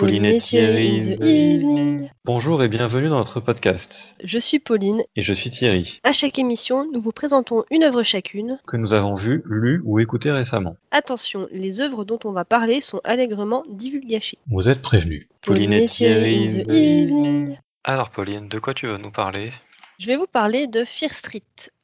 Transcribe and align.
Pauline 0.00 0.24
et 0.24 0.40
Thierry 0.40 0.96
in 0.96 0.98
the 0.98 1.20
evening. 1.22 2.10
Bonjour 2.24 2.62
et 2.62 2.68
bienvenue 2.68 3.10
dans 3.10 3.18
notre 3.18 3.38
podcast. 3.38 4.14
Je 4.24 4.38
suis 4.38 4.58
Pauline. 4.58 5.02
Et 5.14 5.22
je 5.22 5.34
suis 5.34 5.50
Thierry, 5.50 6.00
À 6.04 6.12
chaque 6.12 6.38
émission, 6.38 6.90
nous 6.90 7.02
vous 7.02 7.12
présentons 7.12 7.64
une 7.70 7.82
œuvre 7.82 8.02
chacune. 8.02 8.58
que 8.66 8.78
nous 8.78 8.94
avons 8.94 9.14
vu, 9.14 9.42
lu 9.44 9.82
ou 9.84 9.98
écouté 9.98 10.30
récemment. 10.30 10.74
Attention, 10.90 11.48
les 11.52 11.82
œuvres 11.82 12.06
dont 12.06 12.18
on 12.24 12.32
va 12.32 12.46
parler 12.46 12.80
sont 12.80 13.02
allègrement 13.04 13.62
divulgachées. 13.68 14.38
Vous 14.46 14.70
êtes 14.70 14.80
prévenus. 14.80 15.28
in 15.46 16.46
the 16.46 16.70
evening. 16.70 17.58
Alors 17.84 18.08
Pauline, 18.08 18.48
de 18.48 18.58
quoi 18.58 18.72
tu 18.72 18.86
veux 18.86 18.96
nous 18.96 19.12
parler? 19.12 19.52
Je 19.98 20.06
vais 20.06 20.16
vous 20.16 20.26
parler 20.26 20.66
de 20.66 20.82
Fear 20.82 21.10
Street, 21.10 21.42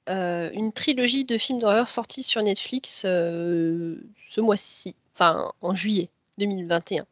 euh, 0.08 0.48
une 0.54 0.72
trilogie 0.72 1.26
de 1.26 1.36
films 1.36 1.58
d'horreur 1.58 1.90
sortis 1.90 2.22
sur 2.22 2.42
Netflix 2.42 3.02
euh, 3.04 4.00
ce 4.26 4.40
mois-ci, 4.40 4.96
enfin 5.14 5.52
en 5.60 5.74
juillet 5.74 6.08
2021. 6.38 7.04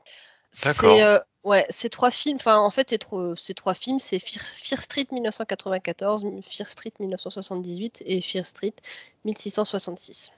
D'accord. 0.62 0.98
Euh, 1.00 1.18
ouais, 1.42 1.66
ces 1.70 1.90
trois 1.90 2.10
films, 2.10 2.36
enfin 2.36 2.58
en 2.58 2.70
fait 2.70 2.90
ces 2.90 2.98
trois, 2.98 3.34
ces 3.36 3.54
trois 3.54 3.74
films, 3.74 3.98
c'est 3.98 4.18
Fear, 4.18 4.44
Fear 4.44 4.80
Street 4.80 5.06
1994, 5.10 6.24
Fear 6.48 6.68
Street 6.68 6.92
1978 7.00 8.02
et 8.06 8.20
Fear 8.20 8.46
Street 8.46 8.74
1666. 9.24 10.30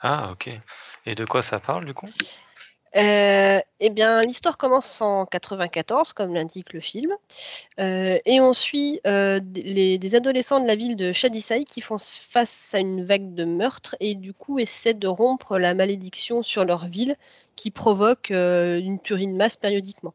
Ah 0.00 0.30
ok. 0.32 0.50
Et 1.06 1.14
de 1.14 1.24
quoi 1.24 1.42
ça 1.42 1.60
parle 1.60 1.86
du 1.86 1.94
coup? 1.94 2.08
Euh, 2.96 3.60
eh 3.80 3.90
bien, 3.90 4.22
l'histoire 4.24 4.56
commence 4.56 5.00
en 5.00 5.26
94, 5.26 6.12
comme 6.12 6.32
l'indique 6.34 6.72
le 6.72 6.78
film, 6.80 7.12
Euh, 7.80 8.18
et 8.26 8.40
on 8.40 8.54
suit 8.54 9.00
euh, 9.06 9.40
des- 9.42 9.62
les- 9.62 9.98
des 9.98 10.14
adolescents 10.16 10.60
de 10.60 10.66
la 10.68 10.76
ville 10.76 10.96
de 10.96 11.12
Shadyside 11.12 11.64
qui 11.66 11.80
font 11.80 11.98
face 11.98 12.74
à 12.74 12.78
une 12.80 13.04
vague 13.04 13.34
de 13.34 13.44
meurtres 13.44 13.96
et 14.00 14.14
du 14.14 14.34
coup 14.34 14.58
essaient 14.60 14.94
de 14.94 15.08
rompre 15.08 15.58
la 15.58 15.74
malédiction 15.74 16.42
sur 16.44 16.64
leur 16.64 16.86
ville 16.88 17.16
qui 17.56 17.70
provoque 17.72 18.30
une 18.30 19.00
tuerie 19.00 19.28
de 19.28 19.32
masse 19.34 19.56
périodiquement. 19.56 20.14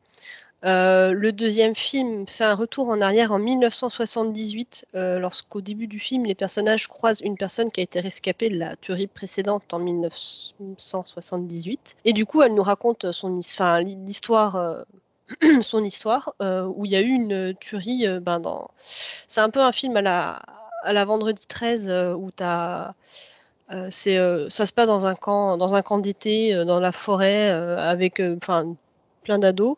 Euh, 0.65 1.13
le 1.13 1.31
deuxième 1.31 1.73
film 1.73 2.27
fait 2.27 2.43
un 2.43 2.55
retour 2.55 2.89
en 2.89 2.99
arrière 2.99 3.31
en 3.31 3.39
1978, 3.39 4.87
euh, 4.93 5.17
lorsqu'au 5.19 5.61
début 5.61 5.87
du 5.87 5.99
film, 5.99 6.25
les 6.25 6.35
personnages 6.35 6.87
croisent 6.87 7.21
une 7.21 7.37
personne 7.37 7.71
qui 7.71 7.79
a 7.79 7.83
été 7.83 8.01
rescapée 8.01 8.49
de 8.49 8.57
la 8.57 8.75
tuerie 8.75 9.07
précédente 9.07 9.73
en 9.73 9.79
1978. 9.79 11.95
Et 12.03 12.11
du 12.13 12.25
coup, 12.25 12.41
elle 12.41 12.53
nous 12.53 12.63
raconte 12.63 13.11
son 13.13 13.35
euh, 13.35 14.83
histoire, 15.85 16.33
où 16.41 16.85
il 16.85 16.91
y 16.91 16.95
a 16.95 17.01
eu 17.01 17.09
une 17.09 17.55
tuerie. 17.59 18.05
ben. 18.19 18.41
C'est 19.27 19.41
un 19.41 19.49
peu 19.49 19.61
un 19.61 19.71
film 19.71 19.95
à 19.95 20.01
la, 20.01 20.41
à 20.83 20.91
la 20.91 21.05
Vendredi 21.05 21.45
13 21.47 21.89
euh, 21.89 22.13
où 22.13 22.31
t'as 22.31 22.93
ça 23.69 23.91
se 23.91 24.73
passe 24.73 24.87
dans 24.87 25.05
un 25.05 25.13
camp, 25.13 25.55
dans 25.55 25.75
un 25.75 25.83
camp 25.83 25.99
d'été, 25.99 26.65
dans 26.65 26.79
la 26.79 26.91
forêt, 26.91 27.49
avec 27.49 28.19
plein 29.23 29.37
d'ados. 29.37 29.77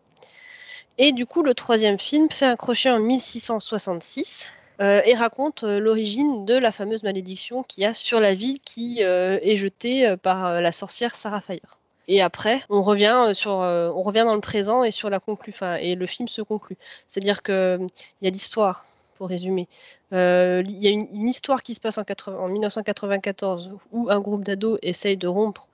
Et 0.97 1.13
du 1.13 1.25
coup, 1.25 1.41
le 1.41 1.53
troisième 1.53 1.99
film 1.99 2.29
fait 2.29 2.45
un 2.45 2.55
crochet 2.55 2.89
en 2.89 2.99
1666 2.99 4.49
euh, 4.81 5.01
et 5.05 5.13
raconte 5.13 5.63
euh, 5.63 5.79
l'origine 5.79 6.45
de 6.45 6.55
la 6.55 6.71
fameuse 6.71 7.03
malédiction 7.03 7.63
qu'il 7.63 7.83
y 7.83 7.85
a 7.85 7.93
sur 7.93 8.19
la 8.19 8.33
ville 8.33 8.59
qui 8.61 9.03
euh, 9.03 9.39
est 9.41 9.55
jetée 9.55 10.07
euh, 10.07 10.17
par 10.17 10.45
euh, 10.47 10.61
la 10.61 10.71
sorcière 10.71 11.15
Sarah 11.15 11.41
Fire. 11.41 11.77
Et 12.07 12.21
après, 12.21 12.63
on 12.69 12.81
revient 12.81 13.31
sur, 13.33 13.51
on 13.51 14.01
revient 14.01 14.23
dans 14.25 14.33
le 14.33 14.41
présent 14.41 14.83
et 14.83 14.91
sur 14.91 15.09
la 15.09 15.19
conclu, 15.19 15.53
enfin, 15.55 15.75
et 15.75 15.95
le 15.95 16.05
film 16.07 16.27
se 16.27 16.41
conclut. 16.41 16.77
C'est-à-dire 17.07 17.41
que 17.41 17.79
il 18.21 18.25
y 18.25 18.27
a 18.27 18.31
l'histoire, 18.31 18.85
pour 19.15 19.29
résumer. 19.29 19.69
Il 20.11 20.17
y 20.17 20.87
a 20.87 20.89
une, 20.89 21.29
histoire 21.29 21.63
qui 21.63 21.73
se 21.73 21.79
passe 21.79 21.99
en, 21.99 22.03
80 22.03 22.37
en 22.37 22.49
1994 22.49 23.77
où 23.93 24.09
un 24.09 24.19
groupe 24.19 24.43
d'ados 24.43 24.77
essaye 24.81 25.15
de 25.15 25.27
rompre 25.27 25.67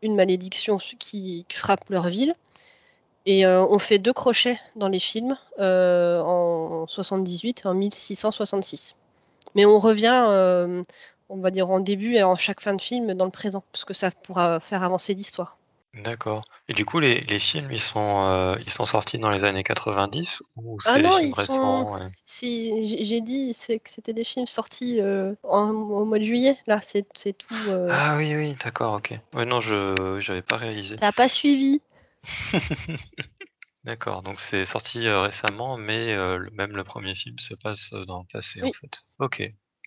une 0.00 0.14
malédiction 0.14 0.78
qui 0.78 1.44
frappe 1.50 1.90
leur 1.90 2.08
ville. 2.08 2.34
Et 3.26 3.46
euh, 3.46 3.64
on 3.64 3.78
fait 3.78 3.98
deux 3.98 4.12
crochets 4.12 4.58
dans 4.76 4.88
les 4.88 4.98
films 4.98 5.36
euh, 5.58 6.20
en 6.20 6.86
78 6.86 7.62
et 7.64 7.68
en 7.68 7.74
1666. 7.74 8.96
Mais 9.54 9.64
on 9.64 9.78
revient, 9.78 10.24
euh, 10.28 10.82
on 11.28 11.38
va 11.38 11.50
dire 11.50 11.70
en 11.70 11.80
début 11.80 12.14
et 12.16 12.22
en 12.22 12.36
chaque 12.36 12.60
fin 12.60 12.74
de 12.74 12.82
film 12.82 13.14
dans 13.14 13.24
le 13.24 13.30
présent, 13.30 13.64
parce 13.72 13.84
que 13.84 13.94
ça 13.94 14.10
pourra 14.10 14.60
faire 14.60 14.82
avancer 14.82 15.14
l'histoire. 15.14 15.58
D'accord. 15.94 16.42
Et 16.68 16.74
du 16.74 16.84
coup 16.84 16.98
les, 16.98 17.20
les 17.20 17.38
films 17.38 17.70
ils 17.70 17.80
sont 17.80 18.56
ils 18.66 18.72
sont 18.72 18.84
sortis 18.84 19.16
dans 19.18 19.30
les 19.30 19.44
années 19.44 19.62
90 19.62 20.28
ou 20.56 20.76
Ah 20.84 20.94
c'est 20.94 21.02
des 21.02 21.08
non, 21.08 21.18
films 21.18 21.28
ils 21.28 21.34
sont- 21.34 21.40
récents 21.86 21.94
ouais. 21.94 22.08
Si 22.26 23.04
j'ai- 23.04 23.20
dit 23.20 23.54
que 23.54 23.78
c'était 23.88 24.12
des 24.12 24.24
films 24.24 24.48
sortis 24.48 25.00
en- 25.44 25.70
au 25.70 26.04
mois 26.04 26.18
de 26.18 26.24
juillet, 26.24 26.56
là 26.66 26.80
c'est 26.82 27.06
tout. 27.38 27.54
Ah 27.90 28.16
oui 28.16 28.34
oui 28.34 28.56
d'accord 28.64 28.94
ok. 28.94 29.14
Ouais 29.34 29.44
non 29.44 29.60
je 29.60 30.18
j'avais 30.20 30.42
pas 30.42 30.56
réalisé. 30.56 30.96
T'as 30.96 31.12
pas 31.12 31.28
suivi 31.28 31.80
D'accord, 33.84 34.22
donc 34.22 34.40
c'est 34.40 34.64
sorti 34.64 35.06
euh, 35.06 35.20
récemment, 35.22 35.76
mais 35.76 36.12
euh, 36.14 36.38
le- 36.38 36.50
même 36.50 36.76
le 36.76 36.84
premier 36.84 37.14
film 37.14 37.38
se 37.38 37.54
passe 37.54 37.92
euh, 37.92 38.04
dans 38.04 38.20
le 38.20 38.26
passé 38.32 38.62
en 38.62 38.66
Oui. 38.66 38.72
fait. 38.72 38.90
Ok, 39.18 39.42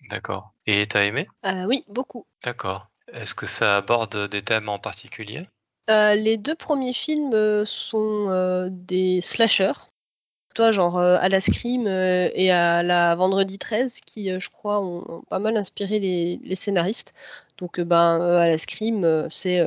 d'accord. 0.08 0.54
Et 0.66 0.86
t'as 0.88 1.04
aimé? 1.04 1.28
Oui, 1.66 1.84
beaucoup. 1.88 2.26
D'accord. 2.44 2.88
Est-ce 3.12 3.34
que 3.34 3.46
ça 3.46 3.76
aborde 3.76 4.28
des 4.30 4.42
thèmes 4.42 4.68
en 4.68 4.78
particulier? 4.78 5.46
Les 5.88 6.36
deux 6.36 6.54
premiers 6.54 6.92
films 6.92 7.64
sont 7.66 8.68
des 8.70 9.20
slashers. 9.22 9.72
Toi, 10.54 10.72
genre 10.72 10.98
à 11.00 11.28
la 11.28 11.40
Scream 11.40 11.86
et 11.88 12.50
à 12.50 12.82
la 12.82 13.14
Vendredi 13.16 13.58
13, 13.58 14.00
qui, 14.02 14.38
je 14.40 14.50
crois, 14.50 14.80
ont, 14.80 15.04
ont 15.08 15.22
pas 15.30 15.38
mal 15.40 15.56
inspiré 15.56 15.98
les, 16.00 16.40
les 16.44 16.54
scénaristes. 16.56 17.14
Donc, 17.58 17.80
ben, 17.80 18.20
à 18.20 18.48
la 18.48 18.58
Scream, 18.58 19.28
c'est, 19.30 19.64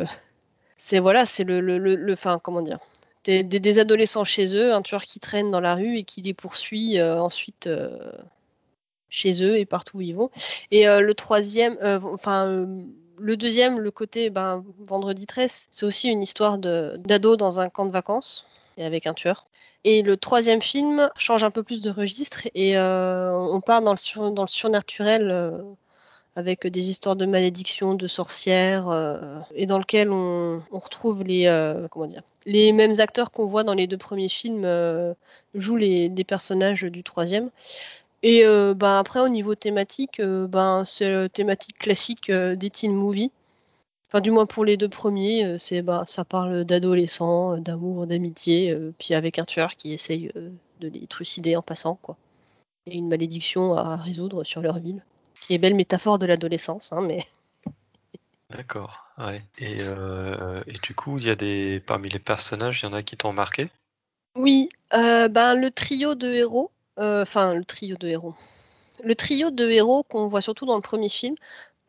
c'est 0.81 0.97
voilà, 0.97 1.27
c'est 1.27 1.43
le, 1.43 1.61
le, 1.61 1.77
le, 1.77 2.13
enfin, 2.13 2.39
comment 2.43 2.63
dire, 2.63 2.79
des, 3.23 3.79
adolescents 3.79 4.23
chez 4.23 4.55
eux, 4.55 4.73
un 4.73 4.81
tueur 4.81 5.03
qui 5.03 5.19
traîne 5.19 5.51
dans 5.51 5.59
la 5.59 5.75
rue 5.75 5.97
et 5.97 6.03
qui 6.03 6.23
les 6.23 6.33
poursuit 6.33 6.97
euh, 6.97 7.21
ensuite 7.21 7.67
euh, 7.67 8.11
chez 9.07 9.43
eux 9.43 9.59
et 9.59 9.65
partout 9.65 9.99
où 9.99 10.01
ils 10.01 10.15
vont. 10.15 10.31
Et 10.71 10.89
euh, 10.89 10.99
le 10.99 11.13
troisième, 11.13 11.77
enfin, 12.03 12.65
le 13.19 13.37
deuxième, 13.37 13.79
le 13.79 13.91
côté 13.91 14.31
ben, 14.31 14.65
Vendredi 14.79 15.27
13, 15.27 15.67
c'est 15.69 15.85
aussi 15.85 16.09
une 16.09 16.23
histoire 16.23 16.57
d'ado 16.57 17.35
dans 17.35 17.59
un 17.59 17.69
camp 17.69 17.85
de 17.85 17.91
vacances 17.91 18.47
et 18.77 18.83
avec 18.83 19.05
un 19.05 19.13
tueur. 19.13 19.45
Et 19.83 20.01
le 20.01 20.17
troisième 20.17 20.63
film 20.63 21.11
change 21.15 21.43
un 21.43 21.51
peu 21.51 21.61
plus 21.61 21.81
de 21.81 21.91
registre 21.91 22.47
et 22.55 22.75
on 22.79 23.61
part 23.61 23.83
dans 23.83 23.91
le, 23.91 23.97
sur- 23.97 24.31
dans 24.31 24.43
le 24.43 24.47
surnaturel 24.47 25.63
avec 26.35 26.65
des 26.65 26.89
histoires 26.89 27.15
de 27.15 27.25
malédiction, 27.25 27.93
de 27.93 28.07
sorcières 28.07 28.89
euh, 28.89 29.39
et 29.53 29.65
dans 29.65 29.79
lequel 29.79 30.11
on, 30.11 30.61
on 30.71 30.79
retrouve 30.79 31.23
les, 31.23 31.47
euh, 31.47 31.87
comment 31.89 32.07
dire, 32.07 32.23
les 32.45 32.71
mêmes 32.71 32.99
acteurs 32.99 33.31
qu'on 33.31 33.45
voit 33.45 33.63
dans 33.63 33.73
les 33.73 33.87
deux 33.87 33.97
premiers 33.97 34.29
films 34.29 34.63
euh, 34.65 35.13
jouent 35.53 35.77
les, 35.77 36.09
personnages 36.23 36.83
du 36.83 37.03
troisième. 37.03 37.49
Et 38.23 38.43
ben 38.43 38.99
après 38.99 39.19
au 39.19 39.29
niveau 39.29 39.55
thématique, 39.55 40.21
ben 40.21 40.85
c'est 40.85 41.09
la 41.09 41.27
thématique 41.27 41.79
classique 41.79 42.29
euh, 42.29 42.55
des 42.55 42.69
teen 42.69 42.93
movies. 42.93 43.31
Enfin 44.07 44.21
du 44.21 44.29
moins 44.29 44.45
pour 44.45 44.63
les 44.63 44.77
deux 44.77 44.89
premiers, 44.89 45.57
c'est 45.57 45.81
bah 45.81 46.03
ça 46.05 46.23
parle 46.23 46.63
d'adolescents, 46.63 47.57
d'amour, 47.57 48.05
d'amitié, 48.05 48.77
puis 48.99 49.15
avec 49.15 49.39
un 49.39 49.45
tueur 49.45 49.75
qui 49.75 49.93
essaye 49.93 50.31
de 50.35 50.87
les 50.87 51.07
trucider 51.07 51.55
en 51.55 51.63
passant 51.63 51.97
quoi. 52.01 52.15
Et 52.85 52.95
une 52.95 53.07
malédiction 53.07 53.73
à 53.75 53.95
résoudre 53.95 54.43
sur 54.43 54.61
leur 54.61 54.79
ville, 54.79 55.03
qui 55.41 55.53
est 55.53 55.57
belle 55.57 55.75
métaphore 55.75 56.19
de 56.19 56.25
l'adolescence, 56.25 56.94
hein, 56.94 57.02
mais 57.02 57.25
D'accord, 58.52 59.06
ouais. 59.18 59.41
Et, 59.57 59.78
euh, 59.79 60.62
et 60.68 60.78
du 60.84 60.94
coup, 60.94 61.18
il 61.18 61.25
y 61.25 61.29
a 61.29 61.35
des 61.35 61.81
parmi 61.85 62.09
les 62.09 62.19
personnages, 62.19 62.81
il 62.81 62.85
y 62.85 62.90
en 62.90 62.94
a 62.94 63.02
qui 63.02 63.16
t'ont 63.16 63.34
marqué? 63.34 63.69
Oui, 64.35 64.69
euh, 64.94 65.28
ben 65.28 65.56
le 65.56 65.72
trio 65.72 66.16
de 66.16 66.31
héros, 66.31 66.72
euh, 67.00 67.22
enfin 67.22 67.53
le 67.53 67.66
trio 67.66 67.96
de 67.97 68.07
héros, 68.07 68.35
le 69.03 69.16
trio 69.16 69.52
de 69.52 69.69
héros 69.69 70.03
qu'on 70.03 70.28
voit 70.28 70.41
surtout 70.41 70.66
dans 70.66 70.75
le 70.75 70.81
premier 70.81 71.09
film, 71.09 71.35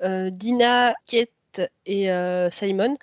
Dina, 0.01 0.95
Kate 1.07 1.61
et 1.87 2.09
Simon, 2.51 2.97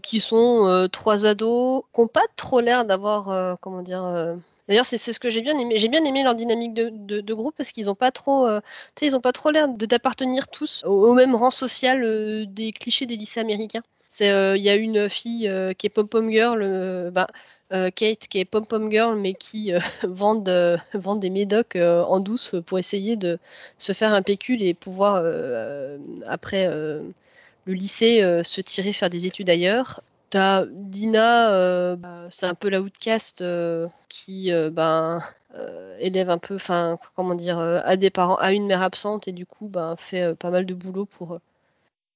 qui 0.00 0.20
sont 0.20 0.88
trois 0.92 1.26
ados 1.26 1.82
qui 1.92 2.00
n'ont 2.00 2.06
pas 2.06 2.26
trop 2.36 2.60
l'air 2.60 2.84
d'avoir, 2.84 3.58
comment 3.58 3.82
dire. 3.82 4.36
D'ailleurs, 4.68 4.86
c'est 4.86 4.98
ce 4.98 5.20
que 5.20 5.28
j'ai 5.28 5.42
bien 5.42 5.58
aimé. 5.58 5.76
J'ai 5.76 5.88
bien 5.88 6.04
aimé 6.04 6.22
leur 6.22 6.34
dynamique 6.34 6.72
de, 6.74 7.34
groupe 7.34 7.54
parce 7.56 7.72
qu'ils 7.72 7.86
n'ont 7.86 7.94
pas 7.94 8.10
trop, 8.10 8.46
euh, 8.46 8.60
ils 9.02 9.14
ont 9.14 9.20
pas 9.20 9.32
trop 9.32 9.50
l'air 9.50 9.68
d'appartenir 9.68 10.48
tous 10.48 10.82
au, 10.84 11.12
même 11.14 11.34
rang 11.34 11.50
social 11.50 12.02
euh, 12.04 12.46
des 12.46 12.72
clichés 12.72 13.06
des 13.06 13.16
lycées 13.16 13.40
américains. 13.40 13.82
Euh, 14.22 14.54
il 14.56 14.62
y 14.62 14.70
a 14.70 14.76
une 14.76 15.08
fille 15.08 15.50
qui 15.76 15.86
est 15.86 15.90
pom-pom 15.90 16.30
girl, 16.30 17.10
bah, 17.10 17.26
Kate 17.70 18.28
qui 18.28 18.38
est 18.38 18.44
pom-pom 18.44 18.90
girl 18.90 19.18
mais 19.18 19.34
qui 19.34 19.72
vend, 20.04 20.42
vend 20.94 21.16
des 21.16 21.30
médocs 21.30 21.76
en 21.76 22.20
douce 22.20 22.54
pour 22.64 22.78
essayer 22.78 23.16
de 23.16 23.38
se 23.78 23.92
faire 23.92 24.14
un 24.14 24.22
pécule 24.22 24.62
et 24.62 24.72
pouvoir 24.72 25.16
après 26.26 26.68
le 26.68 27.72
lycée 27.74 28.20
se 28.44 28.60
tirer 28.60 28.92
faire 28.92 29.10
des 29.10 29.26
études 29.26 29.50
ailleurs. 29.50 30.00
Dina, 30.34 31.52
euh, 31.52 31.96
bah, 31.96 32.26
c'est 32.30 32.46
un 32.46 32.54
peu 32.54 32.68
la 32.68 32.80
outcast 32.80 33.40
euh, 33.40 33.88
qui 34.08 34.50
euh, 34.52 34.70
euh, 35.54 35.96
élève 36.00 36.30
un 36.30 36.38
peu, 36.38 36.56
enfin 36.56 36.98
comment 37.14 37.34
dire, 37.34 37.58
a 37.58 37.96
des 37.96 38.10
parents, 38.10 38.36
a 38.36 38.52
une 38.52 38.66
mère 38.66 38.82
absente 38.82 39.28
et 39.28 39.32
du 39.32 39.46
coup 39.46 39.68
ben, 39.68 39.94
fait 39.96 40.34
pas 40.34 40.50
mal 40.50 40.66
de 40.66 40.74
boulot 40.74 41.06
pour, 41.06 41.38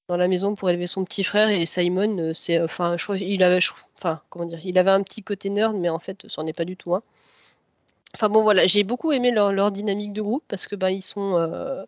dans 0.09 0.17
la 0.17 0.29
maison 0.29 0.55
pour 0.55 0.71
élever 0.71 0.87
son 0.89 1.05
petit 1.05 1.23
frère 1.23 1.49
et 1.51 1.65
Simon, 1.67 2.33
c'est, 2.35 2.61
enfin, 2.61 2.97
il 3.17 3.43
avait, 3.43 4.91
un 4.91 5.03
petit 5.03 5.23
côté 5.23 5.51
nerd, 5.51 5.77
mais 5.77 5.89
en 5.89 5.99
fait, 6.01 6.27
c'en 6.29 6.47
est 6.47 6.53
pas 6.53 6.65
du 6.65 6.77
tout. 6.77 6.97
Enfin 8.15 8.29
voilà, 8.29 8.67
j'ai 8.67 8.85
beaucoup 8.85 9.13
aimé 9.13 9.31
leur, 9.31 9.71
dynamique 9.71 10.13
de 10.13 10.23
groupe 10.23 10.45
parce 10.49 10.67
que 10.67 10.77
ils 10.91 11.03
sont 11.03 11.87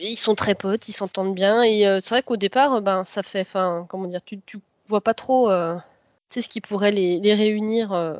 ils 0.00 0.16
sont 0.16 0.34
très 0.36 0.54
potes, 0.54 0.88
ils 0.88 0.92
s'entendent 0.92 1.34
bien. 1.34 1.62
Et 1.64 1.82
c'est 2.00 2.10
vrai 2.10 2.22
qu'au 2.22 2.36
départ, 2.36 2.80
ça 3.06 3.22
fait. 3.22 3.40
Enfin, 3.40 3.86
comment 3.88 4.06
dire, 4.06 4.22
tu, 4.24 4.40
tu 4.42 4.58
vois 4.88 5.00
pas 5.00 5.14
trop 5.14 5.50
euh, 5.50 5.76
ce 6.30 6.40
qui 6.48 6.60
pourrait 6.60 6.92
les, 6.92 7.34
réunir. 7.34 7.92
Euh. 7.92 8.14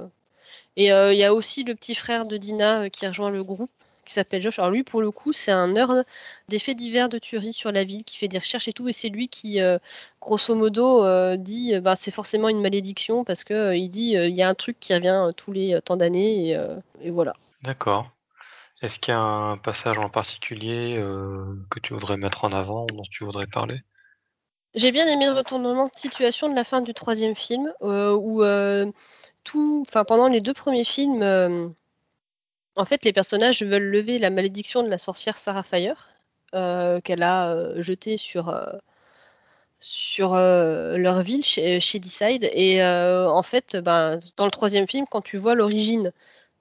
Et 0.77 0.87
il 0.87 1.17
y 1.19 1.25
a 1.25 1.35
aussi 1.35 1.65
le 1.65 1.75
petit 1.75 1.97
frère 1.97 2.25
de 2.25 2.37
Dina 2.37 2.89
qui 2.89 3.07
rejoint 3.07 3.31
le 3.31 3.43
groupe, 3.43 3.71
qui 4.05 4.15
s'appelle 4.15 4.41
Josh. 4.41 4.61
Alors 4.61 4.71
lui, 4.71 4.85
pour 4.85 5.01
le 5.01 5.11
coup, 5.11 5.33
c'est 5.33 5.51
un 5.51 5.69
nerd 5.69 6.05
des 6.49 6.61
faits 6.61 6.77
divers 6.77 7.09
de 7.09 7.19
tuerie 7.19 7.53
sur 7.53 7.73
la 7.73 7.83
ville, 7.83 8.05
qui 8.05 8.17
fait 8.17 8.29
des 8.29 8.39
recherches 8.39 8.69
et 8.69 8.73
tout. 8.73 8.89
Et 8.89 8.93
c'est 8.93 9.09
lui 9.09 9.29
qui, 9.29 9.59
grosso 10.21 10.55
modo, 10.55 11.05
dit 11.37 11.81
bah, 11.81 11.97
c'est 11.97 12.13
forcément 12.13 12.49
une 12.49 12.61
malédiction 12.61 13.25
parce 13.25 13.43
que 13.43 13.75
il 13.75 13.89
dit 13.89 14.11
il 14.13 14.35
y 14.37 14.43
a 14.43 14.49
un 14.49 14.55
truc 14.55 14.79
qui 14.79 14.95
revient 14.95 15.33
tous 15.37 15.51
les 15.51 15.81
temps 15.83 15.97
d'années. 15.97 16.51
Et, 16.51 16.61
et 17.03 17.11
voilà. 17.11 17.35
D'accord. 17.65 18.09
Est-ce 18.81 19.01
qu'il 19.01 19.13
y 19.13 19.17
a 19.17 19.21
un 19.21 19.57
passage 19.57 19.99
en 19.99 20.09
particulier 20.09 20.97
euh, 20.97 21.67
que 21.71 21.81
tu 21.81 21.95
voudrais 21.95 22.17
mettre 22.17 22.45
en 22.45 22.53
avant, 22.53 22.87
dont 22.87 23.03
tu 23.11 23.25
voudrais 23.25 23.49
parler? 23.49 23.81
J'ai 24.75 24.93
bien 24.93 25.07
aimé 25.07 25.27
le 25.27 25.33
retournement 25.33 25.87
de 25.87 25.95
situation 25.95 26.49
de 26.49 26.55
la 26.55 26.65
fin 26.65 26.81
du 26.81 26.95
troisième 26.95 27.35
film, 27.35 27.73
euh, 27.83 28.15
où 28.15 28.43
euh, 28.43 28.91
tout, 29.45 29.85
enfin 29.89 30.05
pendant 30.05 30.29
les 30.29 30.41
deux 30.41 30.55
premiers 30.55 30.85
films, 30.85 31.75
en 32.77 32.85
fait 32.85 33.05
les 33.05 33.13
personnages 33.13 33.63
veulent 33.63 33.91
lever 33.91 34.19
la 34.19 34.31
malédiction 34.31 34.83
de 34.83 34.89
la 34.89 34.99
sorcière 34.99 35.37
Sarah 35.37 35.63
Fire, 35.63 36.11
qu'elle 36.53 37.23
a 37.23 37.81
jetée 37.81 38.17
sur 38.17 38.55
sur 39.81 40.35
leur 40.35 41.23
ville 41.23 41.45
chez, 41.45 41.81
chez 41.81 41.99
Decide. 41.99 42.51
Et 42.53 42.83
en 42.85 43.43
fait, 43.43 43.77
ben, 43.77 44.19
dans 44.37 44.45
le 44.45 44.51
troisième 44.51 44.89
film, 44.89 45.07
quand 45.11 45.23
tu 45.23 45.37
vois 45.39 45.55
l'origine 45.55 46.13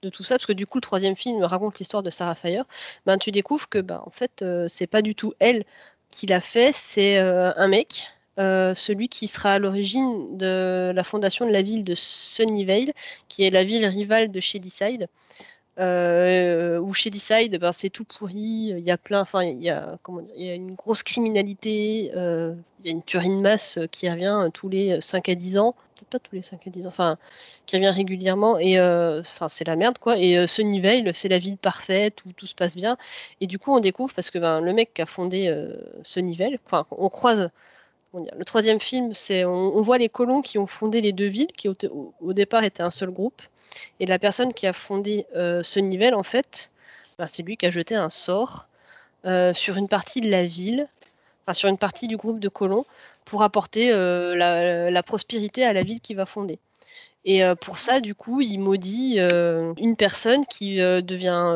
de 0.02 0.08
tout 0.10 0.22
ça, 0.22 0.36
parce 0.36 0.46
que 0.46 0.52
du 0.52 0.66
coup 0.66 0.78
le 0.78 0.82
troisième 0.82 1.16
film 1.16 1.42
raconte 1.44 1.78
l'histoire 1.78 2.02
de 2.02 2.10
Sarah 2.10 2.34
Fire, 2.34 2.64
ben 3.06 3.18
tu 3.18 3.30
découvres 3.30 3.68
que 3.68 3.78
ben 3.80 4.02
en 4.06 4.10
fait 4.10 4.42
euh, 4.42 4.68
c'est 4.68 4.86
pas 4.86 5.02
du 5.02 5.14
tout 5.14 5.34
elle 5.40 5.64
qui 6.10 6.26
l'a 6.26 6.40
fait, 6.40 6.72
c'est 6.74 7.18
euh, 7.18 7.52
un 7.56 7.68
mec, 7.68 8.08
euh, 8.38 8.74
celui 8.74 9.08
qui 9.08 9.28
sera 9.28 9.54
à 9.54 9.58
l'origine 9.58 10.36
de 10.36 10.92
la 10.94 11.04
fondation 11.04 11.46
de 11.46 11.52
la 11.52 11.62
ville 11.62 11.84
de 11.84 11.94
Sunnyvale, 11.94 12.92
qui 13.28 13.44
est 13.44 13.50
la 13.50 13.64
ville 13.64 13.84
rivale 13.86 14.30
de 14.30 14.40
Shadyside. 14.40 15.08
Euh, 15.78 16.78
où 16.78 16.92
chez 16.92 17.10
Decide, 17.10 17.58
ben, 17.60 17.72
c'est 17.72 17.90
tout 17.90 18.04
pourri. 18.04 18.72
Il 18.76 18.80
y 18.80 18.90
a 18.90 18.98
plein, 18.98 19.20
enfin, 19.20 19.44
il 19.44 19.62
y 19.62 19.70
a 19.70 19.98
comment 20.02 20.22
dire, 20.22 20.32
il 20.36 20.46
y 20.46 20.50
a 20.50 20.54
une 20.54 20.74
grosse 20.74 21.02
criminalité. 21.02 22.10
Euh, 22.16 22.54
il 22.80 22.86
y 22.86 22.90
a 22.90 22.92
une 22.92 23.02
tuerie 23.02 23.28
de 23.28 23.34
masse 23.34 23.78
qui 23.90 24.08
revient 24.08 24.48
tous 24.52 24.68
les 24.68 25.00
5 25.00 25.28
à 25.28 25.34
10 25.34 25.58
ans, 25.58 25.74
peut-être 25.94 26.08
pas 26.08 26.18
tous 26.18 26.34
les 26.34 26.42
5 26.42 26.66
à 26.66 26.70
10 26.70 26.86
ans, 26.86 26.90
enfin, 26.90 27.18
qui 27.66 27.76
revient 27.76 27.90
régulièrement. 27.90 28.58
Et 28.58 28.78
euh, 28.78 29.20
enfin, 29.20 29.48
c'est 29.48 29.64
la 29.64 29.76
merde 29.76 29.98
quoi. 29.98 30.18
Et 30.18 30.36
euh, 30.38 30.46
Sunnyvale, 30.46 31.14
c'est 31.14 31.28
la 31.28 31.38
ville 31.38 31.58
parfaite 31.58 32.24
où 32.24 32.32
tout 32.32 32.46
se 32.46 32.54
passe 32.54 32.76
bien. 32.76 32.96
Et 33.40 33.46
du 33.46 33.58
coup, 33.58 33.74
on 33.74 33.80
découvre 33.80 34.14
parce 34.14 34.30
que 34.30 34.38
ben, 34.38 34.60
le 34.60 34.72
mec 34.72 34.94
qui 34.94 35.02
a 35.02 35.06
fondé 35.06 35.48
euh, 35.48 35.76
Sunnyvale, 36.02 36.58
enfin, 36.66 36.86
on 36.90 37.08
croise. 37.08 37.50
Le 38.14 38.44
troisième 38.44 38.80
film, 38.80 39.12
c'est 39.12 39.44
on, 39.44 39.80
voit 39.82 39.98
les 39.98 40.08
colons 40.08 40.40
qui 40.40 40.56
ont 40.58 40.66
fondé 40.66 41.00
les 41.02 41.12
deux 41.12 41.26
villes, 41.26 41.52
qui 41.56 41.68
au, 41.68 42.32
départ 42.32 42.64
étaient 42.64 42.82
un 42.82 42.90
seul 42.90 43.10
groupe. 43.10 43.42
Et 44.00 44.06
la 44.06 44.18
personne 44.18 44.54
qui 44.54 44.66
a 44.66 44.72
fondé 44.72 45.26
euh, 45.36 45.62
ce 45.62 45.78
niveau, 45.78 46.14
en 46.14 46.22
fait, 46.22 46.70
bah, 47.18 47.28
c'est 47.28 47.42
lui 47.42 47.58
qui 47.58 47.66
a 47.66 47.70
jeté 47.70 47.94
un 47.94 48.08
sort 48.08 48.66
euh, 49.26 49.52
sur 49.52 49.76
une 49.76 49.88
partie 49.88 50.22
de 50.22 50.30
la 50.30 50.46
ville, 50.46 50.88
enfin 51.44 51.52
sur 51.52 51.68
une 51.68 51.76
partie 51.76 52.08
du 52.08 52.16
groupe 52.16 52.40
de 52.40 52.48
colons, 52.48 52.86
pour 53.26 53.42
apporter 53.42 53.92
euh, 53.92 54.34
la, 54.34 54.90
la, 54.90 55.02
prospérité 55.02 55.64
à 55.64 55.74
la 55.74 55.82
ville 55.82 56.00
qu'il 56.00 56.16
va 56.16 56.24
fonder. 56.24 56.58
Et 57.26 57.42
pour 57.60 57.78
ça, 57.78 58.00
du 58.00 58.14
coup, 58.14 58.40
il 58.40 58.58
maudit 58.58 59.18
une 59.18 59.96
personne 59.96 60.46
qui 60.46 60.76
devient, 60.76 61.52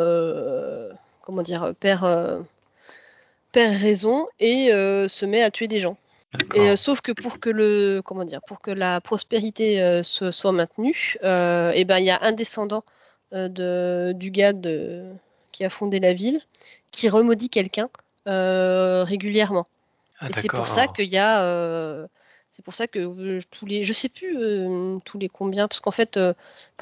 comment 1.22 1.40
dire, 1.40 1.72
père, 1.80 2.04
père 3.52 3.80
raison 3.80 4.26
et 4.38 4.66
se 4.66 5.24
met 5.24 5.40
à 5.40 5.50
tuer 5.50 5.68
des 5.68 5.80
gens. 5.80 5.96
Et, 6.54 6.60
euh, 6.60 6.76
sauf 6.76 7.00
que 7.00 7.12
pour 7.12 7.40
que 7.40 7.50
le 7.50 8.00
comment 8.04 8.24
dire 8.24 8.40
pour 8.46 8.60
que 8.60 8.70
la 8.70 9.00
prospérité 9.00 9.82
euh, 9.82 10.02
se, 10.02 10.30
soit 10.30 10.52
maintenue, 10.52 11.16
euh, 11.24 11.72
et 11.72 11.84
ben 11.84 11.98
il 11.98 12.06
y 12.06 12.10
a 12.10 12.18
un 12.22 12.32
descendant 12.32 12.84
de, 13.32 14.12
du 14.14 14.30
gars 14.30 14.52
de, 14.52 15.04
qui 15.52 15.64
a 15.64 15.70
fondé 15.70 16.00
la 16.00 16.12
ville 16.12 16.40
qui 16.90 17.08
remaudit 17.08 17.48
quelqu'un 17.48 17.88
régulièrement. 18.26 19.66
Ah, 20.20 20.28
et 20.28 20.32
c'est 20.34 20.50
pour 20.50 20.68
ça 20.68 20.86
qu'il 20.86 21.08
y 21.08 21.18
a 21.18 22.08
c'est 22.52 22.62
pour 22.62 22.74
ça 22.74 22.86
que 22.86 23.40
tous 23.44 23.64
les, 23.64 23.84
je 23.84 23.92
sais 23.94 24.10
plus 24.10 24.36
tous 25.04 25.18
les 25.18 25.30
combien, 25.30 25.68
parce 25.68 25.80
qu'en 25.80 25.90
fait, 25.90 26.18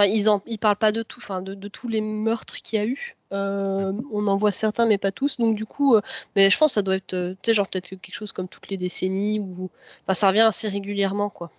ils 0.00 0.28
en, 0.28 0.42
ils 0.46 0.58
parlent 0.58 0.76
pas 0.76 0.90
de 0.92 1.02
tout, 1.02 1.20
enfin 1.20 1.42
de, 1.42 1.54
de, 1.54 1.68
tous 1.68 1.86
les 1.86 2.00
meurtres 2.00 2.56
qu'il 2.56 2.78
y 2.78 2.82
a 2.82 2.86
eu. 2.86 3.16
Euh, 3.32 3.92
on 4.12 4.26
en 4.26 4.36
voit 4.36 4.52
certains, 4.52 4.86
mais 4.86 4.98
pas 4.98 5.12
tous. 5.12 5.38
Donc 5.38 5.54
du 5.54 5.66
coup, 5.66 5.96
mais 6.36 6.50
je 6.50 6.58
pense 6.58 6.72
que 6.72 6.74
ça 6.74 6.82
doit 6.82 6.96
être, 6.96 7.14
tu 7.14 7.36
sais, 7.44 7.54
genre 7.54 7.68
peut-être 7.68 7.88
quelque 7.88 8.14
chose 8.14 8.32
comme 8.32 8.48
toutes 8.48 8.68
les 8.70 8.76
décennies 8.76 9.40
ou, 9.40 9.70
enfin 10.04 10.14
ça 10.14 10.28
revient 10.28 10.40
assez 10.40 10.68
régulièrement, 10.68 11.30
quoi. 11.30 11.50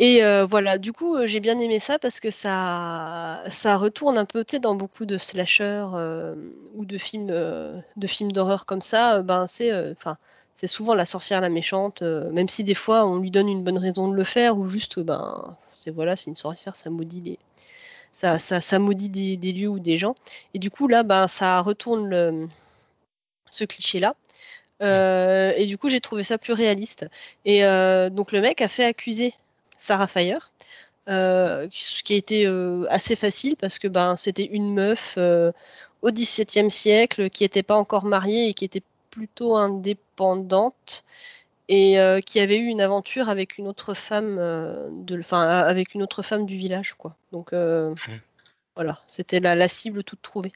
Et 0.00 0.24
euh, 0.24 0.46
voilà, 0.46 0.78
du 0.78 0.92
coup, 0.92 1.16
j'ai 1.26 1.40
bien 1.40 1.58
aimé 1.58 1.80
ça 1.80 1.98
parce 1.98 2.20
que 2.20 2.30
ça, 2.30 3.42
ça 3.50 3.76
retourne 3.76 4.16
un 4.16 4.24
peu, 4.24 4.44
tu 4.44 4.52
sais, 4.52 4.60
dans 4.60 4.76
beaucoup 4.76 5.04
de 5.06 5.18
slashers 5.18 5.86
euh, 5.94 6.36
ou 6.76 6.84
de 6.84 6.98
films, 6.98 7.28
euh, 7.30 7.80
de 7.96 8.06
films 8.06 8.30
d'horreur 8.30 8.64
comme 8.64 8.80
ça. 8.80 9.22
ben 9.22 9.46
c'est, 9.48 9.72
enfin, 9.92 10.16
c'est 10.58 10.66
souvent 10.66 10.94
la 10.94 11.04
sorcière 11.04 11.40
la 11.40 11.50
méchante, 11.50 12.02
euh, 12.02 12.32
même 12.32 12.48
si 12.48 12.64
des 12.64 12.74
fois 12.74 13.06
on 13.06 13.18
lui 13.18 13.30
donne 13.30 13.48
une 13.48 13.62
bonne 13.62 13.78
raison 13.78 14.08
de 14.08 14.14
le 14.14 14.24
faire, 14.24 14.58
ou 14.58 14.68
juste, 14.68 14.98
ben, 14.98 15.56
c'est 15.76 15.92
voilà, 15.92 16.16
c'est 16.16 16.30
une 16.30 16.36
sorcière, 16.36 16.74
ça 16.74 16.90
maudit 16.90 17.20
les, 17.20 17.38
ça, 18.18 18.78
maudit 18.78 19.08
des, 19.36 19.52
lieux 19.52 19.68
ou 19.68 19.78
des 19.78 19.96
gens. 19.96 20.14
Et 20.54 20.58
du 20.58 20.70
coup 20.70 20.88
là, 20.88 21.02
ben, 21.02 21.28
ça 21.28 21.60
retourne 21.60 22.48
ce 23.50 23.64
cliché-là. 23.64 24.14
Euh, 24.82 25.52
et 25.56 25.66
du 25.66 25.78
coup, 25.78 25.88
j'ai 25.88 26.00
trouvé 26.00 26.22
ça 26.22 26.38
plus 26.38 26.52
réaliste. 26.52 27.06
Et 27.44 27.64
euh, 27.64 28.10
donc 28.10 28.32
le 28.32 28.40
mec 28.40 28.60
a 28.60 28.68
fait 28.68 28.84
accuser 28.84 29.34
Sarah 29.76 30.06
Fire, 30.06 30.52
euh, 31.08 31.68
ce 31.72 32.02
qui 32.02 32.14
a 32.14 32.16
été 32.16 32.46
assez 32.90 33.16
facile 33.16 33.56
parce 33.56 33.78
que 33.78 33.88
ben 33.88 34.16
c'était 34.16 34.44
une 34.44 34.74
meuf 34.74 35.18
au 36.02 36.10
XVIIe 36.10 36.70
siècle 36.70 37.30
qui 37.30 37.44
n'était 37.44 37.62
pas 37.62 37.76
encore 37.76 38.04
mariée 38.04 38.48
et 38.48 38.54
qui 38.54 38.64
était 38.64 38.82
plutôt 39.10 39.56
indépendante 39.56 41.04
et 41.68 41.98
euh, 41.98 42.20
qui 42.20 42.40
avait 42.40 42.56
eu 42.56 42.66
une 42.66 42.80
aventure 42.80 43.28
avec 43.28 43.58
une 43.58 43.68
autre 43.68 43.94
femme 43.94 44.36
euh, 44.38 44.88
de 44.90 45.18
enfin 45.20 45.46
avec 45.46 45.94
une 45.94 46.02
autre 46.02 46.22
femme 46.22 46.46
du 46.46 46.56
village 46.56 46.94
quoi 46.94 47.14
donc 47.32 47.52
euh, 47.52 47.90
mmh. 47.90 48.12
voilà 48.74 49.00
c'était 49.06 49.40
la, 49.40 49.54
la, 49.54 49.68
cible 49.68 50.02
toute 50.02 50.22
trouvée 50.22 50.52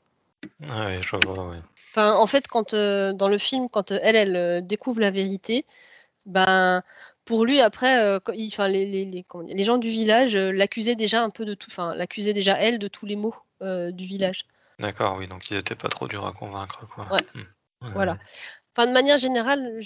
ah 0.68 0.86
ouais, 0.86 1.00
je 1.02 1.16
vois, 1.26 1.50
ouais. 1.50 1.60
enfin 1.92 2.14
en 2.14 2.26
fait 2.26 2.48
quand 2.48 2.74
euh, 2.74 3.12
dans 3.12 3.28
le 3.28 3.38
film 3.38 3.68
quand 3.68 3.90
elle 3.92 4.16
elle 4.16 4.66
découvre 4.66 5.00
la 5.00 5.10
vérité 5.10 5.66
ben 6.24 6.82
pour 7.24 7.44
lui 7.44 7.60
après 7.60 8.18
enfin 8.26 8.68
les, 8.68 8.86
les, 8.86 9.04
les, 9.04 9.24
les, 9.46 9.64
gens 9.64 9.78
du 9.78 9.88
village 9.88 10.36
l'accusaient 10.36 10.96
déjà 10.96 11.22
un 11.22 11.30
peu 11.30 11.44
de 11.44 11.54
tout 11.54 11.68
enfin 11.70 11.94
l'accusaient 11.94 12.32
déjà 12.32 12.58
elle 12.58 12.78
de 12.78 12.88
tous 12.88 13.06
les 13.06 13.16
maux 13.16 13.34
du 13.60 14.04
village 14.04 14.46
d'accord 14.78 15.16
oui 15.18 15.28
donc 15.28 15.50
ils 15.50 15.56
étaient 15.56 15.76
pas 15.76 15.88
trop 15.88 16.08
durs 16.08 16.26
à 16.26 16.32
convaincre 16.32 16.86
quoi 16.88 17.06
ouais. 17.12 17.22
Mmh. 17.34 17.42
Voilà. 17.94 18.18
Enfin, 18.74 18.86
de 18.88 18.92
manière 18.92 19.18
générale, 19.18 19.80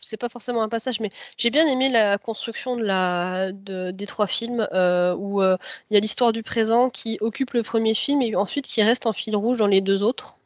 c'est 0.00 0.16
pas 0.16 0.28
forcément 0.28 0.62
un 0.62 0.68
passage, 0.68 1.00
mais 1.00 1.10
j'ai 1.36 1.50
bien 1.50 1.66
aimé 1.66 1.88
la 1.88 2.16
construction 2.16 2.76
des 2.76 4.06
trois 4.06 4.28
films 4.28 4.68
euh, 4.72 5.14
où 5.16 5.42
il 5.42 5.46
euh, 5.46 5.56
y 5.90 5.96
a 5.96 6.00
l'histoire 6.00 6.32
du 6.32 6.44
présent 6.44 6.90
qui 6.90 7.18
occupe 7.20 7.52
le 7.54 7.62
premier 7.64 7.92
film 7.94 8.22
et 8.22 8.36
ensuite 8.36 8.66
qui 8.66 8.82
reste 8.84 9.06
en 9.06 9.12
fil 9.12 9.34
rouge 9.34 9.58
dans 9.58 9.66
les 9.66 9.80
deux 9.80 10.04
autres, 10.04 10.38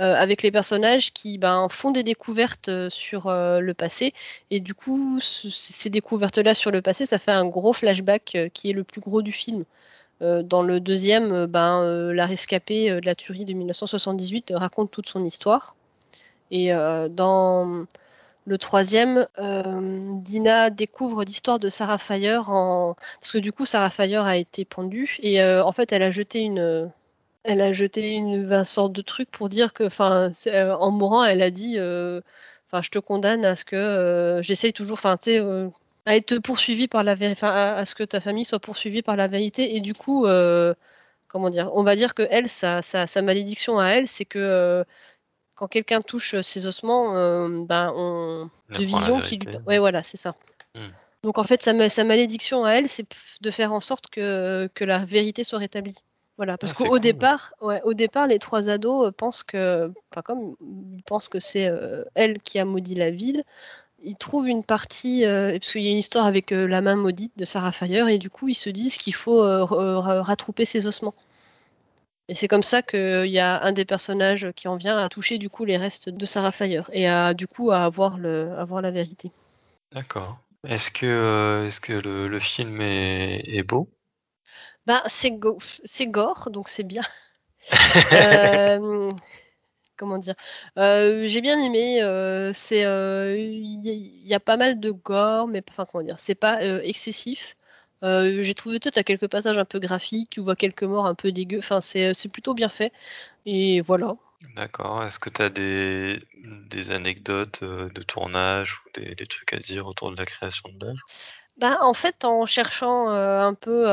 euh, 0.00 0.14
avec 0.14 0.42
les 0.42 0.50
personnages 0.50 1.12
qui 1.14 1.38
ben, 1.38 1.68
font 1.70 1.90
des 1.90 2.02
découvertes 2.02 2.70
sur 2.90 3.30
le 3.30 3.72
passé 3.74 4.12
et 4.50 4.60
du 4.60 4.74
coup, 4.74 5.18
ces 5.20 5.90
découvertes-là 5.90 6.54
sur 6.54 6.70
le 6.70 6.82
passé, 6.82 7.06
ça 7.06 7.18
fait 7.18 7.32
un 7.32 7.46
gros 7.46 7.72
flashback 7.72 8.50
qui 8.52 8.70
est 8.70 8.74
le 8.74 8.84
plus 8.84 9.00
gros 9.00 9.22
du 9.22 9.32
film. 9.32 9.64
dans 10.20 10.62
le 10.62 10.80
deuxième, 10.80 11.46
ben, 11.46 12.12
la 12.12 12.26
rescapée 12.26 12.90
de 12.90 13.06
la 13.06 13.14
tuerie 13.14 13.46
de 13.46 13.54
1978 13.54 14.52
raconte 14.54 14.90
toute 14.90 15.08
son 15.08 15.24
histoire. 15.24 15.76
Et 16.50 16.72
euh, 16.72 17.08
dans 17.08 17.86
le 18.46 18.58
troisième, 18.58 19.26
euh, 19.38 20.18
Dina 20.20 20.70
découvre 20.70 21.24
l'histoire 21.24 21.58
de 21.58 21.68
Sarah 21.68 21.98
Fire 21.98 22.50
en... 22.50 22.96
parce 23.20 23.32
que 23.32 23.38
du 23.38 23.52
coup 23.52 23.66
Sarah 23.66 23.90
Fire 23.90 24.22
a 24.24 24.36
été 24.36 24.64
pendue 24.64 25.16
et 25.20 25.42
euh, 25.42 25.64
en 25.64 25.72
fait 25.72 25.92
elle 25.92 26.02
a 26.02 26.12
jeté 26.12 26.40
une 26.40 26.90
elle 27.42 27.60
a 27.60 27.72
jeté 27.72 28.12
une, 28.12 28.64
sorte 28.64 28.92
de 28.92 29.02
truc 29.02 29.30
pour 29.30 29.48
dire 29.48 29.72
que 29.72 29.88
en 30.74 30.90
mourant 30.92 31.24
elle 31.24 31.42
a 31.42 31.50
dit 31.50 31.76
enfin 31.78 32.82
je 32.82 32.90
te 32.90 32.98
condamne 33.00 33.44
à 33.44 33.56
ce 33.56 33.64
que 33.64 34.40
j'essaye 34.42 34.72
toujours 34.72 34.94
enfin 34.94 35.16
tu 35.16 35.32
sais 35.32 35.42
à 36.06 36.14
être 36.14 36.38
poursuivi 36.38 36.86
par 36.86 37.02
la 37.02 37.16
vérité, 37.16 37.44
à, 37.46 37.84
ce 37.84 37.96
que 37.96 38.04
ta 38.04 38.20
famille 38.20 38.44
soit 38.44 38.60
poursuivie 38.60 39.02
par 39.02 39.16
la 39.16 39.26
vérité. 39.26 39.76
Et 39.76 39.80
du 39.80 39.94
coup 39.94 40.26
comment 41.28 41.50
dire 41.50 41.70
on 41.74 41.82
va 41.82 41.96
dire 41.96 42.14
que 42.14 42.26
elle 42.30 42.48
sa, 42.48 42.82
sa 42.82 43.22
malédiction 43.22 43.80
à 43.80 43.88
elle 43.88 44.06
c'est 44.06 44.24
que 44.24 44.84
quand 45.56 45.66
quelqu'un 45.66 46.02
touche 46.02 46.40
ses 46.42 46.66
ossements, 46.66 47.12
ben 47.64 47.92
on 47.96 48.50
de 48.70 48.84
vision 48.84 49.20
qui 49.20 49.38
lui 49.38 49.48
ouais 49.66 49.78
voilà, 49.78 50.02
c'est 50.02 50.16
ça. 50.16 50.36
Mmh. 50.74 50.80
Donc 51.24 51.38
en 51.38 51.44
fait 51.44 51.62
sa, 51.62 51.88
sa 51.88 52.04
malédiction 52.04 52.64
à 52.64 52.72
elle, 52.72 52.88
c'est 52.88 53.06
de 53.40 53.50
faire 53.50 53.72
en 53.72 53.80
sorte 53.80 54.08
que, 54.08 54.70
que 54.74 54.84
la 54.84 54.98
vérité 54.98 55.42
soit 55.42 55.58
rétablie. 55.58 55.96
Voilà, 56.36 56.58
parce 56.58 56.74
ah, 56.76 56.84
qu'au 56.84 56.98
départ, 56.98 57.54
ouais, 57.62 57.80
au 57.84 57.94
départ, 57.94 58.26
les 58.26 58.38
trois 58.38 58.68
ados 58.68 59.10
pensent 59.16 59.42
que, 59.42 59.90
enfin 60.12 60.20
comme 60.22 60.54
ils 60.94 61.02
pensent 61.02 61.30
que 61.30 61.40
c'est 61.40 61.72
elle 62.14 62.38
qui 62.40 62.58
a 62.58 62.64
maudit 62.64 62.94
la 62.94 63.10
ville, 63.10 63.42
ils 64.02 64.16
trouvent 64.16 64.48
une 64.48 64.62
partie, 64.62 65.24
euh, 65.24 65.58
parce 65.58 65.72
qu'il 65.72 65.82
y 65.82 65.88
a 65.88 65.90
une 65.90 65.98
histoire 65.98 66.26
avec 66.26 66.52
euh, 66.52 66.66
la 66.66 66.80
main 66.80 66.96
maudite 66.96 67.32
de 67.36 67.44
Sarah 67.44 67.72
Fire, 67.72 68.08
et 68.08 68.18
du 68.18 68.30
coup 68.30 68.48
ils 68.48 68.54
se 68.54 68.70
disent 68.70 68.96
qu'il 68.96 69.14
faut 69.14 69.42
euh, 69.42 69.64
rattraper 69.64 70.64
ses 70.64 70.86
ossements. 70.86 71.14
Et 72.28 72.34
c'est 72.34 72.48
comme 72.48 72.62
ça 72.62 72.82
qu'il 72.82 73.26
y 73.26 73.38
a 73.38 73.62
un 73.62 73.72
des 73.72 73.84
personnages 73.84 74.48
qui 74.56 74.66
en 74.68 74.76
vient 74.76 74.98
à 74.98 75.08
toucher 75.08 75.38
du 75.38 75.48
coup 75.48 75.64
les 75.64 75.76
restes 75.76 76.08
de 76.08 76.26
Sarah 76.26 76.52
Fire 76.52 76.90
et 76.92 77.08
à 77.08 77.34
du 77.34 77.46
coup 77.46 77.70
à 77.70 77.84
avoir, 77.84 78.18
le, 78.18 78.52
avoir 78.58 78.82
la 78.82 78.90
vérité. 78.90 79.30
D'accord. 79.92 80.38
Est-ce 80.66 80.90
que, 80.90 81.66
est-ce 81.68 81.80
que 81.80 81.92
le, 81.92 82.40
film 82.40 82.80
est, 82.80 83.62
beau? 83.62 83.88
Bah, 84.86 85.02
c'est, 85.06 85.38
c'est 85.84 86.06
gore, 86.06 86.50
donc 86.50 86.68
c'est 86.68 86.82
bien. 86.82 87.02
euh, 88.12 89.10
comment 89.96 90.18
dire? 90.18 90.34
Euh, 90.78 91.26
J'ai 91.26 91.40
bien 91.40 91.60
aimé. 91.60 92.02
Euh, 92.02 92.52
c'est 92.52 92.84
euh, 92.84 93.36
il 93.38 93.86
y, 93.86 94.34
a 94.34 94.40
pas 94.40 94.56
mal 94.56 94.80
de 94.80 94.90
gore, 94.90 95.48
mais 95.48 95.62
enfin 95.68 95.86
comment 95.90 96.04
dire, 96.04 96.18
c'est 96.18 96.34
pas 96.34 96.62
excessif. 96.82 97.56
J'ai 98.02 98.54
trouvé 98.54 98.78
peut-être 98.78 98.98
à 98.98 99.02
quelques 99.02 99.28
passages 99.28 99.58
un 99.58 99.64
peu 99.64 99.78
graphiques, 99.78 100.30
tu 100.30 100.40
vois 100.40 100.56
quelques 100.56 100.84
morts 100.84 101.06
un 101.06 101.14
peu 101.14 101.32
dégueu. 101.32 101.58
Enfin 101.58 101.80
c'est 101.80 102.28
plutôt 102.32 102.54
bien 102.54 102.68
fait. 102.68 102.92
Et 103.46 103.80
voilà. 103.80 104.16
D'accord. 104.54 105.02
Est-ce 105.04 105.18
que 105.18 105.30
tu 105.30 105.42
as 105.42 105.48
des, 105.48 106.20
des 106.70 106.92
anecdotes 106.92 107.64
de 107.64 108.02
tournage 108.02 108.80
ou 108.84 109.00
des, 109.00 109.14
des, 109.14 109.26
trucs 109.26 109.52
à 109.52 109.58
dire 109.58 109.86
autour 109.86 110.10
de 110.10 110.16
la 110.16 110.26
création 110.26 110.68
de 110.68 110.84
l'œuvre? 110.84 111.00
Bah, 111.56 111.78
en 111.80 111.94
fait, 111.94 112.24
en 112.24 112.44
cherchant 112.44 113.08
un 113.08 113.54
peu 113.54 113.86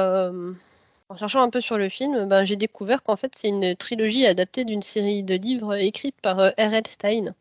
en 1.13 1.17
cherchant 1.17 1.41
un 1.41 1.49
peu 1.49 1.61
sur 1.61 1.77
le 1.77 1.89
film, 1.89 2.27
ben, 2.27 2.43
j'ai 2.43 2.55
découvert 2.55 3.03
qu'en 3.03 3.15
fait 3.15 3.35
c'est 3.35 3.49
une 3.49 3.75
trilogie 3.75 4.25
adaptée 4.25 4.65
d'une 4.65 4.81
série 4.81 5.21
de 5.23 5.35
livres 5.35 5.75
écrite 5.75 6.15
par 6.21 6.39
euh, 6.39 6.49
R.L. 6.57 6.87
Stein, 6.87 7.35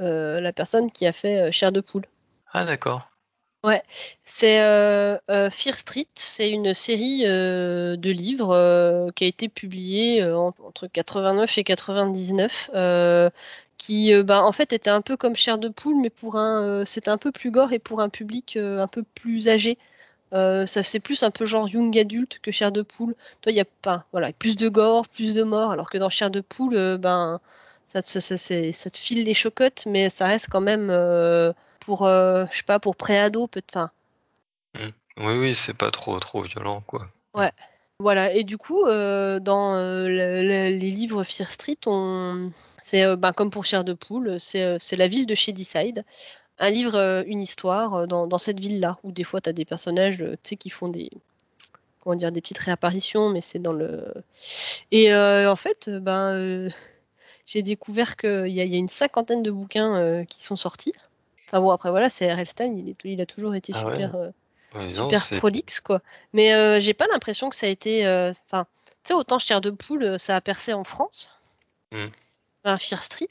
euh, 0.00 0.40
la 0.40 0.52
personne 0.52 0.90
qui 0.90 1.06
a 1.06 1.12
fait 1.12 1.48
euh, 1.48 1.50
Chair 1.50 1.70
de 1.70 1.80
poule. 1.80 2.06
Ah 2.52 2.64
d'accord. 2.64 3.08
Ouais, 3.64 3.82
c'est 4.24 4.58
Fear 5.50 5.74
Street, 5.76 6.06
c'est 6.14 6.50
une 6.50 6.74
série 6.74 7.22
de 7.24 8.10
livres 8.10 9.10
qui 9.16 9.24
a 9.24 9.26
été 9.26 9.48
publiée 9.48 10.22
entre 10.22 10.86
89 10.86 11.58
et 11.58 11.64
99, 11.64 12.70
qui 13.78 14.22
ben, 14.22 14.40
en 14.42 14.52
fait 14.52 14.72
était 14.72 14.90
un 14.90 15.00
peu 15.00 15.16
comme 15.16 15.34
Chair 15.34 15.58
de 15.58 15.68
poule, 15.68 15.96
mais 16.00 16.10
pour 16.10 16.36
un, 16.36 16.84
c'était 16.84 17.10
un 17.10 17.18
peu 17.18 17.32
plus 17.32 17.50
gore 17.50 17.72
et 17.72 17.78
pour 17.78 18.00
un 18.00 18.10
public 18.10 18.56
un 18.58 18.86
peu 18.86 19.02
plus 19.02 19.48
âgé. 19.48 19.78
Euh, 20.34 20.66
ça 20.66 20.82
c'est 20.82 21.00
plus 21.00 21.22
un 21.22 21.30
peu 21.30 21.46
genre 21.46 21.68
young 21.68 21.96
adulte 21.98 22.40
que 22.40 22.50
chair 22.50 22.72
de 22.72 22.82
poule. 22.82 23.14
Toi, 23.40 23.52
il 23.52 23.56
y 23.56 23.60
a 23.60 23.64
pas, 23.64 24.06
voilà, 24.12 24.32
plus 24.32 24.56
de 24.56 24.68
gore, 24.68 25.08
plus 25.08 25.34
de 25.34 25.42
morts, 25.44 25.70
alors 25.70 25.90
que 25.90 25.98
dans 25.98 26.08
chair 26.10 26.30
de 26.30 26.40
poule, 26.40 26.74
euh, 26.76 26.98
ben, 26.98 27.40
ça 27.88 28.02
te, 28.02 28.18
ça, 28.18 28.90
te, 28.90 28.98
file 28.98 29.24
les 29.24 29.34
chocottes, 29.34 29.84
mais 29.86 30.10
ça 30.10 30.26
reste 30.26 30.48
quand 30.50 30.60
même 30.60 30.90
euh, 31.88 32.44
pour, 32.44 32.52
je 32.52 32.56
sais 32.56 32.62
pas, 32.64 32.78
pour 32.78 32.96
pré-ado, 32.96 33.46
peut-être. 33.46 33.90
Mmh. 34.74 34.88
Oui, 35.18 35.38
oui, 35.38 35.54
c'est 35.54 35.76
pas 35.76 35.90
trop, 35.90 36.18
trop 36.20 36.42
violent, 36.42 36.82
quoi. 36.86 37.08
Ouais. 37.34 37.52
Voilà, 38.00 38.32
et 38.32 38.42
du 38.42 38.58
coup, 38.58 38.84
dans 38.84 39.76
les 40.08 40.90
livres 40.90 41.22
Fear 41.22 41.50
Street, 41.50 41.78
on... 41.86 42.50
c'est 42.82 43.16
ben, 43.16 43.32
comme 43.32 43.50
pour 43.50 43.64
Chair 43.64 43.84
de 43.84 43.92
Poule, 43.92 44.40
c'est 44.40 44.96
la 44.96 45.08
ville 45.08 45.26
de 45.26 45.34
Shadyside 45.36 46.04
un 46.58 46.70
livre, 46.70 46.94
euh, 46.94 47.22
une 47.26 47.40
histoire 47.40 47.94
euh, 47.94 48.06
dans, 48.06 48.38
cette 48.38 48.60
ville-là, 48.60 48.98
où 49.02 49.12
des 49.12 49.24
fois 49.24 49.40
tu 49.40 49.48
as 49.48 49.52
des 49.52 49.64
personnages 49.64 50.22
euh, 50.22 50.36
qui 50.42 50.70
font 50.70 50.88
des 50.88 51.10
comment 52.00 52.16
dire 52.16 52.32
des 52.32 52.40
petites 52.40 52.58
réapparitions, 52.58 53.30
mais 53.30 53.40
c'est 53.40 53.58
dans 53.58 53.72
le 53.72 54.04
et 54.90 55.14
en 55.14 55.56
fait 55.56 55.88
ben 55.88 56.68
j'ai 57.46 57.62
découvert 57.62 58.16
qu'il 58.16 58.48
y, 58.48 58.60
a 58.60 58.64
une 58.64 58.88
cinquantaine 58.88 59.42
de 59.42 59.50
bouquins 59.50 60.24
qui 60.26 60.44
sont 60.44 60.56
sortis. 60.56 60.92
Enfin 61.46 61.60
bon 61.60 61.70
après 61.70 61.90
voilà 61.90 62.10
c'est 62.10 62.32
R.L. 62.32 62.48
Stein, 62.48 62.74
il, 62.74 62.94
il 63.04 63.20
a 63.20 63.26
toujours 63.26 63.54
été 63.54 63.72
ah 63.74 63.78
super 63.78 64.32
super 64.92 65.38
prolixe 65.38 65.80
quoi. 65.80 66.00
Mais 66.32 66.80
j'ai 66.80 66.94
pas 66.94 67.06
l'impression 67.06 67.48
que 67.50 67.56
ça 67.56 67.66
a 67.66 67.70
été 67.70 68.02
enfin 68.48 68.66
tu 69.04 69.08
sais 69.08 69.14
autant 69.14 69.38
Chair 69.38 69.60
de 69.60 69.70
poule 69.70 70.18
ça 70.18 70.36
a 70.36 70.40
percé 70.40 70.72
en 70.72 70.84
France. 70.84 71.30
Mmh. 71.92 72.08
Fear 72.78 73.02
Street 73.02 73.28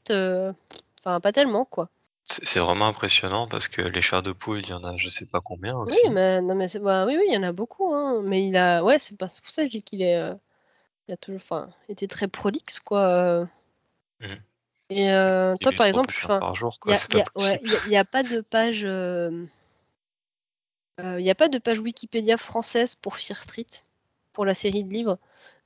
enfin 0.99 1.19
pas 1.19 1.31
tellement 1.31 1.65
quoi. 1.65 1.89
C'est 2.25 2.59
vraiment 2.59 2.87
impressionnant 2.87 3.47
parce 3.47 3.67
que 3.67 3.81
les 3.81 4.01
chars 4.01 4.23
de 4.23 4.31
poule, 4.31 4.61
il 4.61 4.69
y 4.69 4.73
en 4.73 4.83
a 4.83 4.95
je 4.97 5.09
sais 5.09 5.25
pas 5.25 5.41
combien 5.41 5.75
Oui, 5.75 5.97
mais 6.09 6.41
non, 6.41 6.55
mais 6.55 6.67
bah, 6.81 7.05
oui, 7.05 7.17
oui, 7.17 7.25
il 7.27 7.33
y 7.33 7.37
en 7.37 7.43
a 7.43 7.51
beaucoup, 7.51 7.93
hein. 7.93 8.21
Mais 8.23 8.47
il 8.47 8.55
a, 8.55 8.81
ouais, 8.81 8.97
c'est 8.97 9.17
pour 9.17 9.29
ça 9.29 9.63
que 9.63 9.67
je 9.67 9.71
dis 9.71 9.83
qu'il 9.83 10.01
est, 10.01 10.17
euh, 10.17 10.33
il 11.07 11.13
a 11.13 11.17
toujours, 11.17 11.41
enfin, 11.41 11.69
été 11.89 12.07
très 12.07 12.29
prolixe, 12.29 12.79
quoi. 12.79 13.01
Euh. 13.01 13.45
Et 14.95 15.11
euh, 15.11 15.55
toi, 15.61 15.71
par 15.71 15.87
exemple, 15.87 16.13
il 16.85 16.91
n'y 17.87 17.97
a, 17.97 18.05
pas 18.05 18.23
de 18.23 18.41
page, 18.41 18.83
il 18.83 19.49
y 21.25 21.29
a 21.29 21.35
pas 21.35 21.49
de 21.49 21.57
page 21.57 21.79
Wikipédia 21.79 22.37
française 22.37 22.95
pour 22.95 23.17
Fear 23.17 23.41
Street, 23.41 23.65
pour 24.33 24.45
la 24.45 24.53
série 24.53 24.83
de 24.83 24.93
livres. 24.93 25.17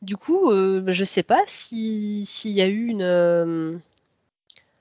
Du 0.01 0.15
coup, 0.15 0.51
je 0.51 1.03
sais 1.03 1.23
pas 1.23 1.41
si 1.47 2.25
s'il 2.25 2.51
y 2.51 2.61
a 2.61 2.67
eu 2.67 2.87
une 2.87 3.81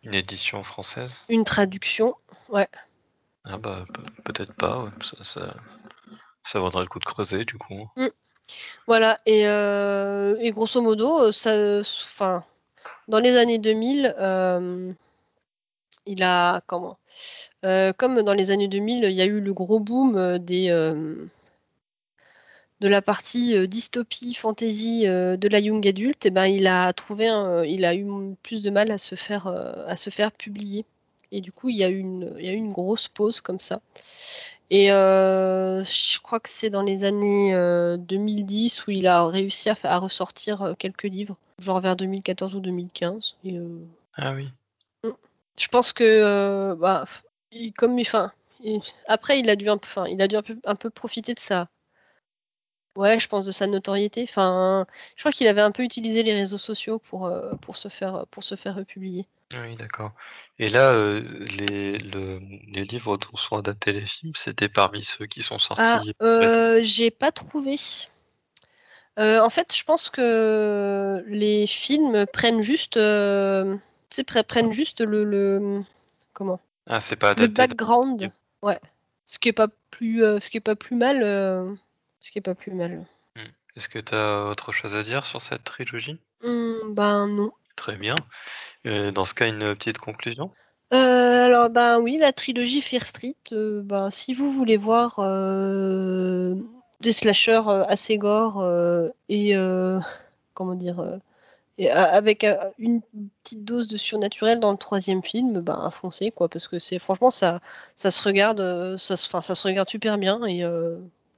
une 0.06 0.14
édition 0.14 0.62
française? 0.62 1.12
Une 1.28 1.44
traduction, 1.44 2.14
ouais. 2.48 2.68
Ah 3.44 3.58
bah 3.58 3.84
peut-être 4.24 4.54
pas, 4.54 4.88
ça, 5.24 5.54
ça, 6.44 6.60
vaudrait 6.60 6.82
le 6.82 6.88
coup 6.88 7.00
de 7.00 7.04
creuser 7.04 7.44
du 7.44 7.58
coup. 7.58 7.90
Mm. 7.96 8.06
Voilà, 8.86 9.18
et, 9.26 9.48
euh, 9.48 10.36
et, 10.38 10.52
grosso 10.52 10.80
modo, 10.80 11.32
ça, 11.32 11.80
enfin, 11.80 12.44
dans 13.08 13.20
les 13.20 13.36
années 13.36 13.58
2000, 13.58 14.14
euh, 14.18 14.92
il 16.06 16.22
a 16.22 16.60
comment 16.66 16.98
euh, 17.64 17.92
Comme 17.92 18.22
dans 18.22 18.34
les 18.34 18.50
années 18.50 18.68
2000, 18.68 19.04
il 19.04 19.12
y 19.12 19.22
a 19.22 19.26
eu 19.26 19.40
le 19.40 19.52
gros 19.52 19.80
boom 19.80 20.38
des 20.38 20.70
de 22.80 22.88
la 22.88 23.02
partie 23.02 23.56
euh, 23.56 23.66
dystopie, 23.66 24.34
fantasy 24.34 25.06
euh, 25.06 25.36
de 25.36 25.48
la 25.48 25.60
young 25.60 25.86
adulte, 25.86 26.26
et 26.26 26.30
ben 26.30 26.46
il 26.46 26.66
a 26.66 26.92
trouvé, 26.92 27.26
il 27.66 27.84
a 27.84 27.94
eu 27.94 28.06
plus 28.42 28.62
de 28.62 28.70
mal 28.70 28.90
à 28.90 28.98
se 28.98 29.14
faire, 29.14 29.46
euh, 29.46 29.86
à 29.86 29.96
se 29.96 30.10
faire 30.10 30.32
publier. 30.32 30.84
Et 31.32 31.40
du 31.40 31.52
coup, 31.52 31.68
il 31.68 31.76
y 31.76 31.84
a 31.84 31.88
eu 31.88 31.98
une 31.98 32.72
grosse 32.72 33.08
pause 33.08 33.40
comme 33.40 33.60
ça. 33.60 33.80
Et 34.70 34.88
je 34.88 36.20
crois 36.20 36.40
que 36.40 36.48
c'est 36.48 36.70
dans 36.70 36.82
les 36.82 37.04
années 37.04 37.52
2010 37.98 38.86
où 38.86 38.90
il 38.92 39.06
a 39.08 39.26
réussi 39.26 39.68
à, 39.68 39.76
à, 39.84 39.98
ressortir 39.98 40.75
quelques 40.78 41.04
livres, 41.04 41.36
genre 41.58 41.80
vers 41.80 41.96
2014 41.96 42.54
ou 42.54 42.60
2015. 42.60 43.36
Et, 43.44 43.58
ah 44.14 44.32
oui. 44.32 44.48
Mm. 45.04 45.10
Je 45.58 45.68
pense 45.68 45.92
que, 45.92 46.75
bah, 46.75 47.06
comme, 47.76 47.98
enfin, 48.00 48.32
après 49.06 49.38
il 49.40 49.48
a 49.50 49.56
dû 49.56 49.68
un 49.68 49.78
peu, 49.78 49.88
enfin, 49.88 50.06
il 50.06 50.20
a 50.20 50.28
dû 50.28 50.36
un 50.36 50.42
peu, 50.42 50.58
un 50.64 50.75
peu 50.75 50.90
profiter 50.90 51.34
de 51.34 51.40
ça 51.40 51.68
Ouais, 52.96 53.20
je 53.20 53.28
pense 53.28 53.44
de 53.44 53.52
sa 53.52 53.66
notoriété. 53.66 54.22
Enfin, 54.22 54.86
je 55.16 55.22
crois 55.22 55.32
qu'il 55.32 55.46
avait 55.48 55.60
un 55.60 55.70
peu 55.70 55.82
utilisé 55.82 56.22
les 56.22 56.32
réseaux 56.32 56.58
sociaux 56.58 56.98
pour, 56.98 57.26
euh, 57.26 57.54
pour, 57.60 57.76
se, 57.76 57.88
faire, 57.88 58.25
pour 58.30 58.42
se 58.42 58.54
faire 58.54 58.75
republier. 58.75 59.26
Oui, 59.52 59.76
d'accord. 59.76 60.12
Et 60.58 60.70
là, 60.70 60.94
euh, 60.94 61.20
les, 61.50 61.98
les 61.98 62.84
livres 62.84 63.18
dont 63.18 63.36
sont 63.36 63.58
adaptés 63.58 63.92
les 63.92 64.06
films, 64.06 64.32
c'était 64.34 64.70
parmi 64.70 65.04
ceux 65.04 65.26
qui 65.26 65.42
sont 65.42 65.58
sortis 65.58 65.82
Ah, 65.84 66.00
euh, 66.22 66.80
j'ai 66.80 67.10
pas 67.10 67.32
trouvé. 67.32 67.76
En 69.16 69.50
fait, 69.50 69.75
je 69.75 69.85
pense 69.85 70.08
que 70.11 71.25
les 71.26 71.66
films 71.66 72.26
prennent 72.32 72.61
juste, 72.61 72.94
prennent 74.46 74.73
juste 74.73 75.00
le, 75.00 75.25
le 75.25 75.82
comment? 76.32 76.61
Ah, 76.87 77.00
c'est 77.00 77.16
pas 77.16 77.35
le 77.35 77.46
background. 77.49 78.30
Ouais. 78.62 78.78
Ce 79.25 79.38
qui 79.38 79.49
est 79.49 79.52
pas 79.52 79.68
plus, 79.90 80.20
ce 80.20 80.50
qui 80.50 80.56
est 80.58 80.61
pas 80.61 80.76
plus 80.76 80.96
mal. 80.96 81.20
Ce 82.20 82.30
qui 82.30 82.38
est 82.38 82.42
pas 82.42 82.54
plus 82.54 82.73
mal. 82.73 83.06
Hmm. 83.37 83.49
Est-ce 83.76 83.88
que 83.88 83.99
tu 83.99 84.14
as 84.14 84.46
autre 84.49 84.73
chose 84.73 84.94
à 84.94 85.02
dire 85.02 85.25
sur 85.25 85.40
cette 85.40 85.64
trilogie? 85.64 86.18
Mmh, 86.42 86.94
Ben 86.94 87.26
non. 87.28 87.52
Très 87.76 87.96
bien. 87.96 88.16
Euh, 88.87 89.12
dans 89.12 89.25
ce 89.25 89.35
cas, 89.35 89.46
une 89.46 89.75
petite 89.76 89.99
conclusion? 89.99 90.50
Euh, 90.92 91.44
alors 91.44 91.68
ben 91.68 91.99
oui, 91.99 92.18
la 92.18 92.32
trilogie 92.32 92.80
Fear 92.80 93.04
Street, 93.04 93.37
euh, 93.52 93.82
ben, 93.82 94.11
si 94.11 94.35
vous 94.35 94.50
voulez 94.50 94.76
voir 94.76 95.18
des 97.00 97.12
slashers 97.12 97.84
assez 97.88 98.18
gore 98.18 98.64
et 99.28 99.54
comment 100.54 100.74
dire 100.74 101.20
et 101.78 101.90
avec 101.90 102.46
une 102.78 103.02
petite 103.42 103.64
dose 103.64 103.86
de 103.86 103.96
surnaturel 103.96 104.60
dans 104.60 104.72
le 104.72 104.78
troisième 104.78 105.22
film, 105.22 105.60
ben 105.60 105.90
foncez 105.90 106.30
quoi, 106.30 106.48
parce 106.48 106.68
que 106.68 106.78
c'est 106.78 106.98
franchement 106.98 107.30
ça 107.30 107.60
ça 107.96 108.10
se 108.10 108.22
regarde 108.22 108.96
ça 108.96 109.16
se, 109.16 109.28
ça 109.28 109.54
se 109.54 109.62
regarde 109.66 109.88
super 109.88 110.16
bien 110.16 110.44
et, 110.46 110.60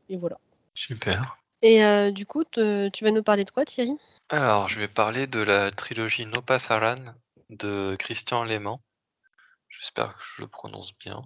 et 0.08 0.16
voilà. 0.16 0.38
Super. 0.74 1.38
Et 1.60 1.84
euh, 1.84 2.12
du 2.12 2.24
coup, 2.24 2.44
tu 2.44 3.04
vas 3.04 3.10
nous 3.10 3.24
parler 3.24 3.44
de 3.44 3.50
quoi, 3.50 3.64
Thierry? 3.64 3.96
Alors, 4.28 4.68
je 4.68 4.78
vais 4.78 4.86
parler 4.86 5.26
de 5.26 5.40
la 5.40 5.72
trilogie 5.72 6.24
No 6.24 6.40
Pasaran 6.40 6.96
de 7.50 7.96
Christian 7.98 8.44
Léman. 8.44 8.80
J'espère 9.68 10.14
que 10.14 10.22
je 10.36 10.42
le 10.42 10.48
prononce 10.48 10.92
bien. 10.98 11.22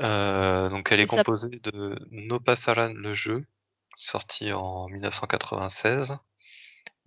Euh, 0.00 0.68
donc 0.70 0.90
elle 0.90 1.00
est 1.00 1.06
ça- 1.06 1.22
composée 1.24 1.60
de 1.62 1.96
No 2.10 2.40
Pasaran 2.40 2.92
le 2.94 3.14
jeu, 3.14 3.44
sorti 3.96 4.52
en 4.52 4.88
1996, 4.88 6.16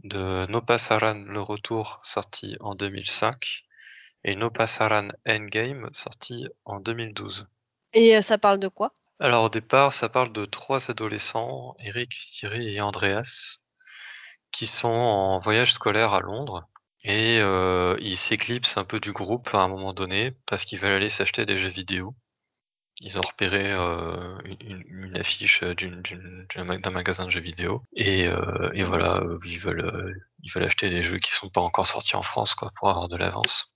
de 0.04 0.46
No 0.50 0.62
Pasaran 0.62 1.24
le 1.26 1.42
retour, 1.42 2.00
sorti 2.04 2.56
en 2.60 2.76
2005, 2.76 3.64
et 4.24 4.36
No 4.36 4.50
Pasaran 4.50 5.10
Endgame, 5.28 5.90
sorti 5.94 6.48
en 6.66 6.80
2012. 6.80 7.48
Et 7.94 8.16
euh, 8.16 8.22
ça 8.22 8.38
parle 8.38 8.60
de 8.60 8.68
quoi? 8.70 8.94
Alors 9.20 9.44
au 9.46 9.50
départ, 9.50 9.94
ça 9.94 10.10
parle 10.10 10.32
de 10.32 10.46
trois 10.46 10.90
adolescents, 10.90 11.76
Eric, 11.80 12.12
Thierry 12.32 12.76
et 12.76 12.82
Andreas, 12.82 13.60
qui 14.52 14.66
sont 14.68 14.88
en 14.88 15.40
voyage 15.40 15.74
scolaire 15.74 16.14
à 16.14 16.22
Londres. 16.22 16.64
Et 17.04 17.40
euh, 17.40 17.96
ils 18.02 18.18
s'éclipsent 18.18 18.78
un 18.78 18.84
peu 18.86 19.00
du 19.00 19.12
groupe 19.14 19.50
à 19.54 19.60
un 19.60 19.68
moment 19.68 19.94
donné 19.94 20.34
parce 20.48 20.66
qu'ils 20.66 20.80
veulent 20.80 20.94
aller 20.94 21.10
s'acheter 21.10 21.46
des 21.46 21.58
jeux 21.60 21.70
vidéo. 21.70 22.16
Ils 23.02 23.18
ont 23.20 23.22
repéré 23.22 23.72
euh, 23.74 24.38
une, 24.62 24.84
une 24.88 25.18
affiche 25.18 25.64
d'une- 25.64 26.02
d'un 26.02 26.90
magasin 26.92 27.26
de 27.26 27.30
jeux 27.32 27.40
vidéo 27.42 27.84
et, 27.96 28.28
euh, 28.28 28.72
et 28.74 28.84
voilà, 28.84 29.18
euh, 29.18 29.40
ils 29.46 29.60
veulent 29.60 29.86
euh, 29.86 30.14
ils 30.44 30.52
veulent 30.52 30.64
acheter 30.64 30.90
des 30.90 31.04
jeux 31.04 31.18
qui 31.20 31.32
sont 31.34 31.50
pas 31.50 31.62
encore 31.62 31.88
sortis 31.88 32.16
en 32.16 32.24
France 32.24 32.56
quoi 32.56 32.72
pour 32.76 32.90
avoir 32.90 33.08
de 33.08 33.18
l'avance. 33.18 33.68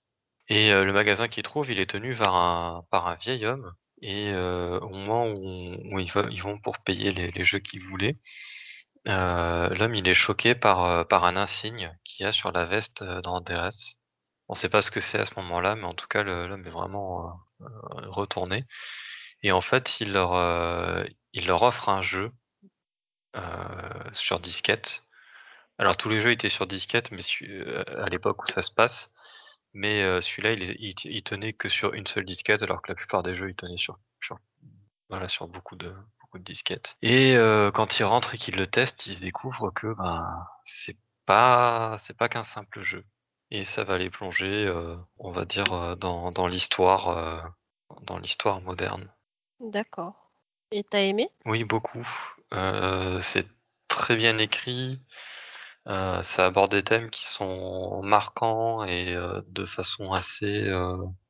Et 0.48 0.72
euh, 0.74 0.84
le 0.84 0.92
magasin 0.92 1.28
qu'ils 1.28 1.44
trouvent, 1.44 1.70
il 1.70 1.78
est 1.80 1.90
tenu 1.90 2.16
par 2.16 2.34
un 2.34 2.84
par 2.90 3.06
un 3.06 3.14
vieil 3.16 3.46
homme 3.46 3.72
et 4.02 4.30
euh, 4.32 4.80
au 4.80 4.88
moment 4.90 5.26
où, 5.28 5.98
ils, 6.00 6.42
vont 6.42 6.58
pour 6.58 6.78
payer 6.80 7.12
les, 7.12 7.30
les 7.30 7.44
jeux 7.44 7.60
qu'ils 7.60 7.82
voulaient, 7.84 8.16
euh, 9.08 9.68
l'homme 9.76 9.94
il 9.94 10.08
est 10.08 10.14
choqué 10.14 10.54
par 10.54 10.84
euh, 10.84 11.04
par 11.04 11.24
un 11.24 11.36
insigne 11.36 11.92
qu'il 12.04 12.24
y 12.24 12.28
a 12.28 12.32
sur 12.32 12.52
la 12.52 12.64
veste 12.66 13.02
euh, 13.02 13.20
d'Andreas. 13.22 13.94
On 14.52 14.54
sait 14.54 14.68
pas 14.68 14.82
ce 14.82 14.90
que 14.90 15.00
c'est 15.00 15.18
à 15.18 15.24
ce 15.24 15.34
moment-là, 15.36 15.76
mais 15.76 15.84
en 15.84 15.94
tout 15.94 16.06
cas 16.08 16.22
l'homme 16.22 16.66
est 16.66 16.70
vraiment 16.70 17.40
euh, 17.62 17.64
euh, 17.64 18.10
retourné. 18.10 18.66
Et 19.42 19.50
en 19.50 19.62
fait, 19.62 19.98
il 19.98 20.12
leur, 20.12 20.34
euh, 20.34 21.04
offre 21.48 21.88
un 21.88 22.02
jeu 22.02 22.30
sur 24.12 24.40
disquette. 24.40 25.04
Alors 25.78 25.96
tous 25.96 26.10
les 26.10 26.20
jeux 26.20 26.32
étaient 26.32 26.50
sur 26.50 26.66
disquette, 26.66 27.10
mais 27.12 27.22
à 27.96 28.10
l'époque 28.10 28.42
où 28.42 28.46
ça 28.46 28.60
se 28.60 28.70
passe, 28.70 29.08
mais 29.72 30.02
celui-là, 30.20 30.52
il, 30.52 30.94
il, 31.02 31.22
tenait 31.22 31.54
que 31.54 31.70
sur 31.70 31.94
une 31.94 32.06
seule 32.06 32.26
disquette, 32.26 32.62
alors 32.62 32.82
que 32.82 32.92
la 32.92 32.94
plupart 32.94 33.22
des 33.22 33.34
jeux, 33.34 33.48
ils 33.48 33.56
tenaient 33.56 33.78
sur, 33.78 33.96
voilà, 35.08 35.30
sur 35.30 35.48
beaucoup 35.48 35.76
de, 35.76 35.94
disquettes. 36.40 36.94
Et 37.00 37.38
quand 37.72 37.98
il 37.98 38.04
rentre 38.04 38.34
et 38.34 38.38
qu'il 38.38 38.56
le 38.56 38.66
teste, 38.66 39.06
il 39.06 39.16
se 39.16 39.22
découvre 39.22 39.70
que 39.70 39.94
ben, 39.94 40.26
c'est 40.66 40.98
pas, 41.24 41.96
c'est 42.00 42.18
pas 42.18 42.28
qu'un 42.28 42.42
simple 42.42 42.82
jeu. 42.82 43.02
Et 43.54 43.64
ça 43.64 43.84
va 43.84 43.98
les 43.98 44.08
plonger, 44.08 44.64
euh, 44.66 44.96
on 45.18 45.30
va 45.30 45.44
dire, 45.44 45.74
euh, 45.74 45.94
dans, 45.94 46.32
dans 46.32 46.46
l'histoire, 46.46 47.08
euh, 47.10 47.38
dans 48.06 48.16
l'histoire 48.16 48.62
moderne. 48.62 49.12
D'accord. 49.60 50.14
Et 50.70 50.82
t'as 50.84 51.02
aimé? 51.02 51.28
Oui, 51.44 51.62
beaucoup. 51.62 52.08
Euh, 52.54 53.20
c'est 53.20 53.46
très 53.88 54.16
bien 54.16 54.38
écrit. 54.38 55.00
Ça 55.84 56.46
aborde 56.46 56.70
des 56.70 56.82
thèmes 56.82 57.10
qui 57.10 57.26
sont 57.26 58.02
marquants 58.02 58.84
et 58.84 59.16
de 59.48 59.66
façon 59.66 60.12
assez 60.12 60.70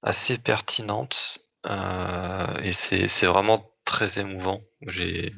assez 0.03 0.37
pertinente. 0.37 1.41
Et 1.65 2.73
c'est 2.75 3.09
c'est 3.09 3.27
vraiment 3.27 3.65
très 3.87 4.19
émouvant. 4.19 4.61
J'ai 4.83 5.33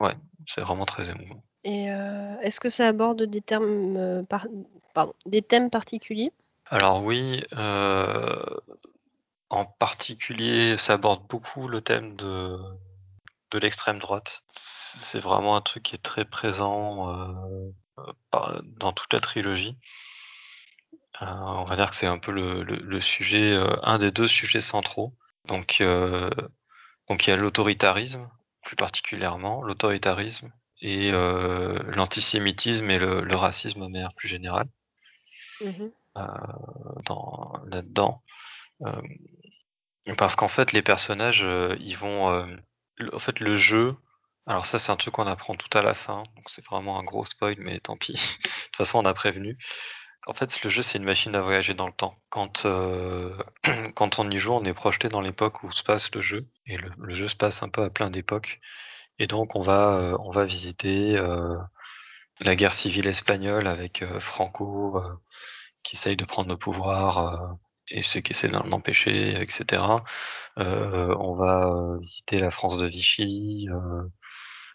ouais, 0.00 0.14
c'est 0.46 0.60
vraiment 0.60 0.86
très 0.86 1.10
émouvant. 1.10 1.42
Et 1.64 1.90
euh, 1.90 2.38
est-ce 2.40 2.60
que 2.60 2.68
ça 2.70 2.88
aborde 2.88 3.22
des 3.22 3.40
termes, 3.40 3.96
euh, 3.96 4.22
par- 4.22 4.46
pardon, 4.94 5.12
des 5.26 5.42
thèmes 5.42 5.70
particuliers? 5.70 6.32
Alors 6.66 7.02
oui, 7.02 7.44
euh, 7.54 8.42
en 9.50 9.64
particulier, 9.64 10.76
ça 10.78 10.94
aborde 10.94 11.26
beaucoup 11.28 11.68
le 11.68 11.80
thème 11.80 12.16
de 12.16 12.58
de 13.50 13.58
l'extrême 13.58 13.98
droite. 13.98 14.42
C'est 15.00 15.20
vraiment 15.20 15.56
un 15.56 15.62
truc 15.62 15.82
qui 15.82 15.94
est 15.94 16.02
très 16.02 16.26
présent 16.26 17.72
par- 18.30 18.60
dans 18.62 18.92
toute 18.92 19.10
la 19.12 19.20
trilogie. 19.20 19.76
On 21.20 21.64
va 21.64 21.76
dire 21.76 21.90
que 21.90 21.96
c'est 21.96 22.06
un 22.06 22.18
peu 22.18 22.30
le, 22.30 22.62
le, 22.62 22.76
le 22.76 23.00
sujet, 23.00 23.58
un 23.82 23.98
des 23.98 24.10
deux 24.10 24.28
sujets 24.28 24.60
centraux. 24.60 25.14
Donc, 25.46 25.82
donc 27.08 27.26
il 27.26 27.30
y 27.30 27.32
a 27.32 27.36
l'autoritarisme, 27.36 28.28
plus 28.68 28.76
particulièrement, 28.76 29.62
l'autoritarisme 29.62 30.52
et 30.82 31.10
euh, 31.10 31.78
l'antisémitisme 31.84 32.90
et 32.90 32.98
le, 32.98 33.22
le 33.22 33.34
racisme 33.34 33.80
de 33.80 33.86
manière 33.90 34.12
plus 34.14 34.28
générale 34.28 34.68
Mhm. 35.62 35.90
euh, 36.18 36.22
dans, 37.06 37.54
là-dedans. 37.66 38.20
Euh, 38.82 39.00
parce 40.18 40.36
qu'en 40.36 40.48
fait, 40.48 40.72
les 40.72 40.82
personnages, 40.82 41.44
ils 41.80 41.96
vont, 41.96 42.28
en 43.12 43.18
fait, 43.18 43.40
le 43.40 43.56
jeu. 43.56 43.96
Alors 44.46 44.66
ça, 44.66 44.78
c'est 44.78 44.92
un 44.92 44.96
truc 44.96 45.14
qu'on 45.14 45.26
apprend 45.26 45.54
tout 45.54 45.76
à 45.76 45.82
la 45.82 45.94
fin, 45.94 46.22
donc 46.36 46.48
c'est 46.48 46.64
vraiment 46.66 46.98
un 46.98 47.04
gros 47.04 47.24
spoil, 47.24 47.56
mais 47.58 47.80
tant 47.80 47.96
pis. 47.96 48.12
de 48.44 48.48
toute 48.66 48.76
façon, 48.76 48.98
on 48.98 49.04
a 49.06 49.14
prévenu. 49.14 49.56
En 50.28 50.34
fait, 50.34 50.62
le 50.62 50.68
jeu, 50.68 50.82
c'est 50.82 50.98
une 50.98 51.04
machine 51.04 51.34
à 51.34 51.40
voyager 51.40 51.72
dans 51.72 51.86
le 51.86 51.92
temps. 51.94 52.14
Quand, 52.28 52.66
euh, 52.66 53.34
quand 53.94 54.18
on 54.18 54.30
y 54.30 54.38
joue, 54.38 54.52
on 54.52 54.64
est 54.64 54.74
projeté 54.74 55.08
dans 55.08 55.22
l'époque 55.22 55.62
où 55.62 55.72
se 55.72 55.82
passe 55.82 56.14
le 56.14 56.20
jeu. 56.20 56.46
Et 56.66 56.76
le, 56.76 57.14
jeu 57.14 57.28
se 57.28 57.36
passe 57.36 57.62
un 57.62 57.70
peu 57.70 57.82
à 57.82 57.88
plein 57.88 58.10
d'époques. 58.10 58.60
Et 59.18 59.26
donc, 59.26 59.56
on 59.56 59.62
va, 59.62 59.96
euh, 59.96 60.18
on 60.20 60.30
va 60.30 60.44
visiter 60.44 61.16
euh, 61.16 61.56
la 62.40 62.56
guerre 62.56 62.74
civile 62.74 63.06
espagnole 63.06 63.66
avec 63.66 64.04
Franco 64.20 65.02
qui 65.82 65.96
essaye 65.96 66.16
de 66.16 66.26
prendre 66.26 66.50
le 66.50 66.58
pouvoir 66.58 67.56
et 67.90 68.02
ceux 68.02 68.20
qui 68.20 68.32
essaient 68.32 68.48
d'en 68.48 68.70
empêcher, 68.72 69.40
etc. 69.40 69.82
On 70.56 71.34
va 71.34 71.96
visiter 72.00 72.38
la 72.38 72.50
France 72.50 72.76
de 72.76 72.86
Vichy. 72.86 73.68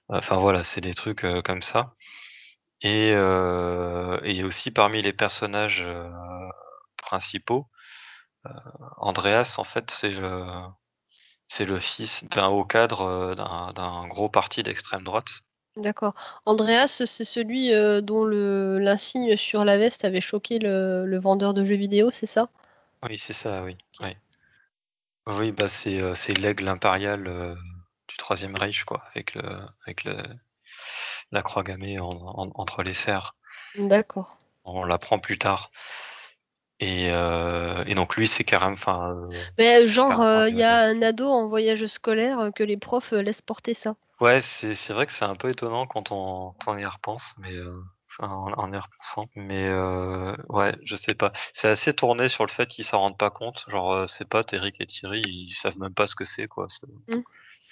enfin 0.09 0.37
voilà, 0.37 0.63
c'est 0.63 0.81
des 0.81 0.93
trucs 0.93 1.25
comme 1.45 1.61
ça. 1.61 1.93
Et, 2.85 3.13
euh, 3.13 4.19
et 4.23 4.43
aussi 4.43 4.69
parmi 4.69 5.01
les 5.01 5.13
personnages 5.13 5.81
euh, 5.85 6.09
principaux, 6.97 7.67
euh, 8.45 8.49
Andreas, 8.97 9.55
en 9.57 9.63
fait, 9.63 9.89
c'est 9.89 10.09
le, 10.09 10.45
c'est 11.47 11.63
le 11.63 11.79
fils 11.79 12.25
d'un 12.25 12.47
haut 12.47 12.65
cadre 12.65 13.35
d'un, 13.35 13.71
d'un 13.71 14.07
gros 14.07 14.27
parti 14.27 14.63
d'extrême 14.63 15.03
droite. 15.03 15.29
D'accord. 15.77 16.13
Andreas, 16.45 17.01
c'est 17.05 17.23
celui 17.23 17.71
dont 18.03 18.25
le 18.25 18.79
l'insigne 18.79 19.37
sur 19.37 19.63
la 19.63 19.77
veste 19.77 20.03
avait 20.05 20.21
choqué 20.21 20.59
le, 20.59 21.05
le 21.05 21.19
vendeur 21.19 21.53
de 21.53 21.63
jeux 21.63 21.77
vidéo, 21.77 22.11
c'est 22.11 22.27
ça? 22.27 22.49
Oui, 23.01 23.17
c'est 23.17 23.33
ça, 23.33 23.63
oui. 23.63 23.77
Oui, 24.01 24.15
oui 25.25 25.51
bah 25.51 25.69
c'est, 25.69 25.99
c'est 26.15 26.33
l'aigle 26.33 26.67
impérial 26.67 27.23
du 28.07 28.17
Troisième 28.17 28.55
Reich, 28.55 28.83
quoi, 28.83 29.03
avec, 29.15 29.33
le, 29.33 29.41
avec 29.85 30.03
le, 30.03 30.15
la 31.33 31.41
croix 31.41 31.63
gammée 31.63 31.99
en, 31.99 32.09
en- 32.09 32.51
entre 32.55 32.83
les 32.83 32.93
serres. 32.93 33.35
D'accord. 33.77 34.37
On 34.65 34.83
l'apprend 34.85 35.19
plus 35.19 35.37
tard. 35.37 35.71
Et, 36.79 37.09
euh, 37.11 37.83
et 37.85 37.95
donc 37.95 38.15
lui, 38.15 38.27
c'est 38.27 38.43
carrément, 38.43 38.73
enfin, 38.73 39.11
euh, 39.11 39.29
Mais 39.57 39.87
genre, 39.87 40.19
euh, 40.21 40.49
il 40.49 40.55
des 40.55 40.61
y 40.61 40.63
a 40.63 40.81
un 40.85 41.01
ado 41.01 41.27
en 41.27 41.47
voyage 41.47 41.85
scolaire 41.85 42.51
que 42.55 42.63
les 42.63 42.77
profs 42.77 43.11
laissent 43.11 43.41
porter 43.41 43.73
ça. 43.73 43.95
Ouais, 44.19 44.41
c'est 44.41 44.75
c'est 44.75 44.93
vrai 44.93 45.05
que 45.05 45.11
c'est 45.11 45.25
un 45.25 45.35
peu 45.35 45.49
étonnant 45.49 45.87
quand 45.87 46.11
on, 46.11 46.53
quand 46.63 46.73
on 46.73 46.77
y 46.77 46.85
repense, 46.85 47.33
mais 47.39 47.51
euh, 47.53 47.73
en, 48.19 48.51
en 48.53 48.71
y 48.73 48.77
repensant. 48.77 49.29
Mais 49.35 49.67
euh, 49.67 50.35
ouais, 50.49 50.75
je 50.83 50.95
sais 50.95 51.13
pas. 51.15 51.31
C'est 51.53 51.69
assez 51.69 51.93
tourné 51.93 52.27
sur 52.29 52.45
le 52.45 52.51
fait 52.51 52.67
qu'ils 52.67 52.85
s'en 52.85 52.99
rendent 52.99 53.17
pas 53.17 53.29
compte. 53.31 53.63
Genre 53.69 54.09
ses 54.09 54.25
potes, 54.25 54.53
Eric 54.53 54.75
et 54.79 54.85
Thierry, 54.85 55.21
ils 55.25 55.53
savent 55.55 55.77
même 55.77 55.93
pas 55.93 56.07
ce 56.07 56.15
que 56.15 56.25
c'est 56.25 56.47
quoi. 56.47 56.67
Hmm. 57.07 57.21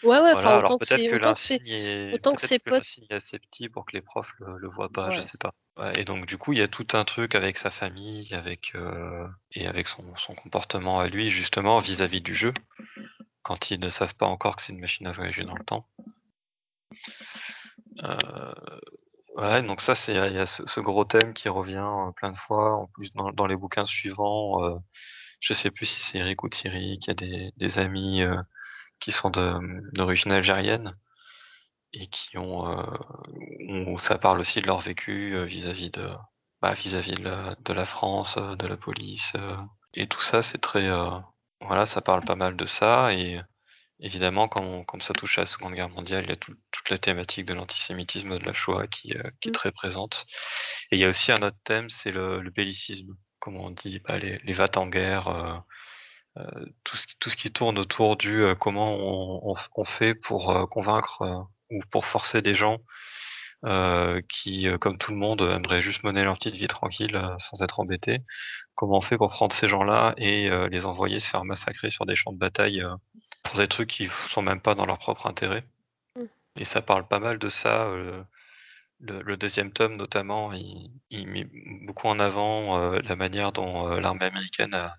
Ouais, 0.03 0.19
ouais. 0.19 0.31
Enfin, 0.31 0.41
Voilà. 0.41 0.49
Alors 0.57 0.71
autant 0.71 0.77
que 0.79 0.85
peut-être 0.85 1.09
que 1.09 1.15
autant 1.15 1.29
l'insigne 1.29 1.67
est 1.67 2.13
autant 2.13 2.31
que 2.35 2.41
peut-être 2.41 2.49
ses 2.49 2.59
que 2.59 2.69
potes. 2.69 2.85
est 3.09 3.13
assez 3.13 3.39
petit 3.39 3.69
pour 3.69 3.85
que 3.85 3.93
les 3.93 4.01
profs 4.01 4.31
le, 4.39 4.57
le 4.57 4.67
voient 4.69 4.89
pas. 4.89 5.11
Je 5.11 5.21
Ouais. 5.21 5.27
sais 5.27 5.37
pas. 5.37 5.53
Et 5.95 6.03
donc 6.05 6.25
du 6.25 6.37
coup, 6.37 6.53
il 6.53 6.59
y 6.59 6.61
a 6.61 6.67
tout 6.67 6.87
un 6.93 7.05
truc 7.05 7.33
avec 7.35 7.57
sa 7.57 7.71
famille, 7.71 8.33
avec 8.33 8.75
euh, 8.75 9.27
et 9.53 9.67
avec 9.67 9.87
son, 9.87 10.03
son 10.17 10.35
comportement 10.35 10.99
à 10.99 11.07
lui 11.07 11.29
justement 11.29 11.79
vis-à-vis 11.79 12.21
du 12.21 12.35
jeu, 12.35 12.53
quand 13.43 13.71
ils 13.71 13.79
ne 13.79 13.89
savent 13.89 14.15
pas 14.15 14.27
encore 14.27 14.55
que 14.57 14.61
c'est 14.63 14.73
une 14.73 14.79
machine 14.79 15.07
à 15.07 15.11
voyager 15.11 15.43
dans 15.43 15.55
le 15.55 15.63
temps. 15.65 15.87
Euh, 18.03 18.53
Ouais, 19.37 19.63
donc 19.63 19.79
ça, 19.81 19.95
c'est, 19.95 20.13
il 20.13 20.33
y 20.35 20.39
a 20.39 20.45
ce, 20.45 20.61
ce 20.67 20.81
gros 20.81 21.05
thème 21.05 21.33
qui 21.33 21.47
revient 21.47 21.77
euh, 21.77 22.11
plein 22.11 22.31
de 22.31 22.37
fois. 22.37 22.75
En 22.77 22.87
plus, 22.87 23.13
dans, 23.13 23.31
dans 23.31 23.47
les 23.47 23.55
bouquins 23.55 23.85
suivants, 23.85 24.61
euh, 24.63 24.75
je 25.39 25.53
sais 25.53 25.71
plus 25.71 25.85
si 25.85 26.01
c'est 26.01 26.17
Eric 26.19 26.43
ou 26.43 26.49
Thierry, 26.49 26.99
qui 26.99 27.11
a 27.11 27.13
des, 27.13 27.51
des 27.57 27.79
amis 27.79 28.21
euh, 28.23 28.35
qui 29.01 29.11
sont 29.13 29.31
d'origine 29.93 30.31
algérienne 30.33 30.95
et 31.93 32.07
qui 32.07 32.37
ont, 32.37 32.67
euh, 32.69 32.85
où 33.87 33.97
ça 33.99 34.17
parle 34.17 34.39
aussi 34.39 34.61
de 34.61 34.67
leur 34.67 34.79
vécu 34.81 35.35
euh, 35.35 35.45
vis-à-vis 35.45 35.89
de, 35.91 36.09
bah, 36.61 36.73
vis-à-vis 36.73 37.15
de 37.15 37.23
la, 37.23 37.55
de 37.65 37.73
la 37.73 37.85
France, 37.85 38.35
euh, 38.37 38.55
de 38.55 38.67
la 38.67 38.77
police, 38.77 39.31
euh, 39.35 39.57
et 39.93 40.07
tout 40.07 40.21
ça, 40.21 40.41
c'est 40.41 40.59
très, 40.59 40.87
euh, 40.87 41.09
voilà, 41.61 41.85
ça 41.85 42.01
parle 42.01 42.23
pas 42.25 42.35
mal 42.35 42.55
de 42.55 42.65
ça 42.65 43.13
et 43.13 43.39
Évidemment, 44.01 44.49
quand, 44.49 44.83
comme 44.85 45.01
ça 45.01 45.13
touche 45.13 45.39
à 45.39 45.41
la 45.43 45.47
Seconde 45.47 45.75
Guerre 45.75 45.89
mondiale, 45.89 46.25
il 46.25 46.29
y 46.29 46.33
a 46.33 46.35
tout- 46.35 46.55
toute 46.71 46.89
la 46.89 46.97
thématique 46.99 47.45
de 47.47 47.53
l'antisémitisme 47.55 48.37
de 48.39 48.45
la 48.45 48.53
Shoah 48.53 48.87
qui, 48.87 49.13
euh, 49.17 49.23
qui 49.41 49.49
est 49.49 49.51
Hmm. 49.51 49.53
très 49.53 49.71
présente. 49.71 50.25
Et 50.91 50.97
il 50.97 50.99
y 51.01 51.05
a 51.05 51.09
aussi 51.09 51.31
un 51.31 51.41
autre 51.43 51.57
thème, 51.65 51.89
c'est 51.89 52.11
le, 52.11 52.41
le 52.41 52.49
bellicisme. 52.51 53.15
comment 53.39 53.65
on 53.65 53.71
dit, 53.71 53.99
bah, 54.07 54.17
les 54.19 54.39
les 54.43 54.53
va 54.53 54.67
t 54.67 54.77
en 54.79 54.87
guerre, 54.87 55.27
tout 56.84 56.96
ce 56.96 57.08
qui 57.08 57.15
tout 57.20 57.30
ce 57.30 57.36
qui 57.36 57.52
tourne 57.52 57.78
autour 57.78 58.17
du, 58.17 58.46
comment 58.60 58.96
on 58.96 59.52
on 59.52 59.56
on 59.76 59.84
fait 59.84 60.15
pour, 60.15 60.67
convaincre, 60.70 61.48
ou 61.70 61.82
pour 61.91 62.06
forcer 62.06 62.41
des 62.41 62.54
gens, 62.54 62.80
qui, 64.30 64.67
comme 64.80 64.98
tout 64.98 65.12
le 65.12 65.17
monde, 65.17 65.41
aimeraient 65.41 65.82
juste 65.82 66.04
mener 66.04 66.24
leur 66.24 66.36
petite 66.38 66.56
vie 66.56 66.67
tranquille, 66.67 67.20
sans 67.39 67.62
être 67.62 67.80
embêtés. 67.80 68.20
Comment 68.76 68.98
on 68.98 69.02
fait 69.02 69.17
pour 69.17 69.30
prendre 69.30 69.54
ces 69.54 69.67
gens-là 69.67 70.13
et 70.17 70.50
les 70.70 70.86
envoyer 70.86 71.20
se 71.20 71.30
faire 71.30 71.44
massacrer 71.46 71.89
sur 71.89 72.06
des 72.06 72.15
champs 72.15 72.34
de 72.34 72.39
bataille, 72.39 72.84
pour 73.44 73.58
des 73.58 73.67
trucs 73.67 73.89
qui 73.89 74.10
sont 74.30 74.41
même 74.41 74.62
pas 74.62 74.76
dans 74.76 74.86
leur 74.86 75.00
propre 75.00 75.28
intérêt? 75.28 75.63
Mmh. 76.15 76.26
Et 76.58 76.65
ça 76.65 76.82
parle 76.82 77.08
pas 77.08 77.20
mal 77.20 77.38
de 77.39 77.50
ça, 77.50 77.86
le 79.00 79.22
le 79.22 79.36
2 79.36 79.50
tome 79.72 79.96
notamment, 79.96 80.54
il 80.54 80.91
il 81.10 81.28
met 81.28 81.48
beaucoup 81.86 82.08
en 82.08 82.20
avant, 82.20 82.78
la 82.91 83.15
manière 83.15 83.52
dont, 83.52 83.88
l'armée 83.88 84.26
américaine 84.26 84.74
a 84.76 84.96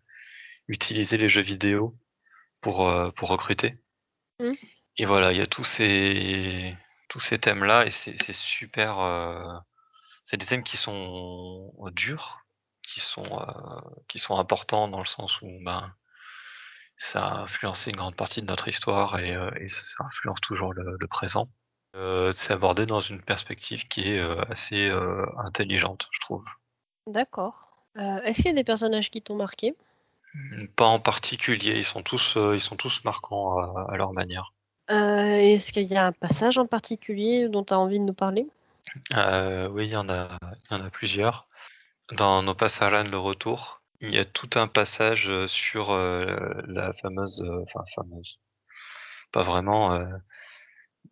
utilisé 0.68 1.16
les 1.16 1.28
jeux 1.28 1.42
vidéo 1.42 1.94
pour, 2.60 2.88
pour 3.16 3.28
recruter. 3.28 3.78
Mmh. 4.40 4.52
Et 4.98 5.04
voilà, 5.06 5.32
il 5.32 5.38
y 5.38 5.42
a 5.42 5.46
tous 5.46 5.64
ces 5.64 6.76
tous 7.08 7.20
ces 7.20 7.38
thèmes-là 7.38 7.84
et 7.86 7.90
c'est 7.90 8.32
super, 8.32 9.62
c'est 10.24 10.38
des 10.38 10.46
thèmes 10.46 10.62
qui 10.62 10.78
sont 10.78 11.70
durs, 11.92 12.40
qui 12.82 13.00
sont, 13.00 13.44
qui 14.08 14.18
sont 14.18 14.36
importants 14.38 14.88
dans 14.88 15.00
le 15.00 15.06
sens 15.06 15.40
où, 15.42 15.48
ben, 15.62 15.92
ça 16.96 17.26
a 17.26 17.38
influencé 17.40 17.90
une 17.90 17.96
grande 17.96 18.16
partie 18.16 18.40
de 18.40 18.46
notre 18.46 18.68
histoire 18.68 19.18
et 19.18 19.30
et 19.60 19.68
ça 19.68 20.04
influence 20.04 20.40
toujours 20.40 20.72
le 20.72 20.96
le 20.98 21.06
présent. 21.06 21.48
C'est 21.94 22.52
abordé 22.52 22.86
dans 22.86 23.00
une 23.00 23.22
perspective 23.22 23.86
qui 23.88 24.08
est, 24.08 24.20
assez, 24.50 24.90
intelligente, 25.44 26.08
je 26.12 26.20
trouve. 26.20 26.44
D'accord. 27.06 27.86
Est-ce 27.96 28.36
qu'il 28.36 28.46
y 28.46 28.50
a 28.50 28.54
des 28.54 28.64
personnages 28.64 29.10
qui 29.10 29.20
t'ont 29.20 29.36
marqué? 29.36 29.74
Pas 30.76 30.86
en 30.86 31.00
particulier, 31.00 31.76
ils 31.76 31.84
sont 31.84 32.02
tous, 32.02 32.36
ils 32.36 32.60
sont 32.60 32.76
tous 32.76 33.04
marquants 33.04 33.58
à 33.58 33.92
à 33.92 33.96
leur 33.96 34.12
manière. 34.12 34.52
Heu, 34.90 34.94
est-ce 34.96 35.72
qu'il 35.72 35.84
y 35.84 35.96
a 35.96 36.06
un 36.06 36.12
passage 36.12 36.58
en 36.58 36.66
particulier 36.66 37.48
dont 37.48 37.64
tu 37.64 37.74
as 37.74 37.78
envie 37.78 37.98
de 38.00 38.04
nous 38.04 38.14
parler? 38.14 38.46
Oui, 39.10 39.86
il 39.86 39.92
y 39.92 39.96
en 39.96 40.08
a 40.08 40.38
il 40.70 40.76
y 40.76 40.80
en 40.80 40.84
a 40.84 40.90
plusieurs. 40.90 41.46
Dans 42.12 42.42
Nos 42.42 42.54
Pas 42.54 43.10
le 43.10 43.18
retour, 43.18 43.82
il 44.00 44.14
y 44.14 44.18
a 44.18 44.24
tout 44.24 44.50
un 44.54 44.68
passage, 44.68 45.30
sur, 45.46 45.92
la 45.96 46.92
fameuse, 46.94 47.42
enfin 47.62 47.84
fameuse, 47.94 48.38
pas 49.32 49.42
vraiment, 49.44 49.98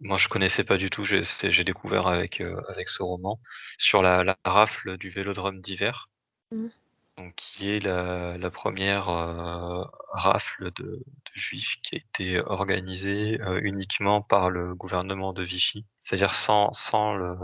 moi 0.01 0.19
je 0.19 0.29
connaissais 0.29 0.65
pas 0.65 0.77
du 0.77 0.91
tout, 0.91 1.05
j'ai 1.05 1.65
découvert 1.65 2.07
avec, 2.07 2.43
avec 2.69 2.89
ce 2.89 3.03
roman, 3.03 3.39
sur 3.79 4.03
la 4.03 4.25
la 4.25 4.37
rafle 4.45 4.99
du 4.99 5.09
Vélodrome 5.11 5.61
d'hiver. 5.61 6.09
Mmh. 6.53 6.67
Donc 7.21 7.35
qui 7.37 7.71
est 7.71 7.81
la 7.81 8.39
la 8.39 8.51
1re, 8.51 9.87
rafle 10.13 10.71
de 10.73 10.85
de 10.85 11.33
juifs 11.35 11.77
qui 11.83 11.97
a 11.97 11.99
été 11.99 12.41
organisée, 12.41 13.39
uniquement 13.63 14.23
par 14.23 14.49
le 14.51 14.75
gouvernement 14.75 15.33
de 15.33 15.43
Vichy. 15.43 15.85
C'est-à-dire 16.03 16.35
sans 16.35 16.73
sans 16.73 17.15
le 17.15 17.37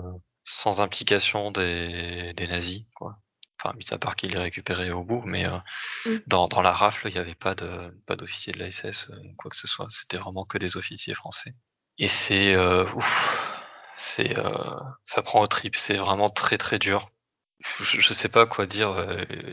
sans 0.44 0.80
implication 0.80 1.50
des 1.50 2.32
des 2.34 2.46
nazis, 2.46 2.84
quoi. 2.94 3.16
Enfin, 3.60 3.74
mis 3.76 3.86
à 3.90 3.98
part 3.98 4.16
qu'ils 4.16 4.32
les 4.32 4.38
récupéraient 4.38 4.90
au 4.90 5.02
bout, 5.04 5.22
mais, 5.26 5.46
Mmh. 6.06 6.16
dans 6.26 6.48
dans 6.48 6.62
la 6.62 6.72
rafle, 6.72 7.08
il 7.08 7.14
y 7.14 7.18
avait 7.18 7.34
pas 7.34 7.54
de 7.54 7.90
pas 8.06 8.16
d'officiers 8.16 8.52
de 8.52 8.58
la 8.58 8.70
SS, 8.70 9.10
quoi 9.36 9.50
que 9.50 9.56
ce 9.56 9.66
soit. 9.66 9.88
C'était 9.90 10.18
vraiment 10.18 10.44
que 10.44 10.58
des 10.58 10.76
officiers 10.76 11.14
français. 11.14 11.54
Et 11.98 12.08
c'est, 12.08 12.56
ouf, 12.56 13.04
c'est, 13.96 14.34
ça 15.04 15.22
prend 15.22 15.40
aux 15.42 15.46
tripes, 15.46 15.76
c'est 15.76 15.96
vraiment 15.96 16.30
très, 16.30 16.58
très 16.58 16.78
dur. 16.78 17.10
Je 17.60 18.12
sais 18.12 18.28
pas 18.28 18.46
quoi 18.46 18.66
dire, 18.66 18.90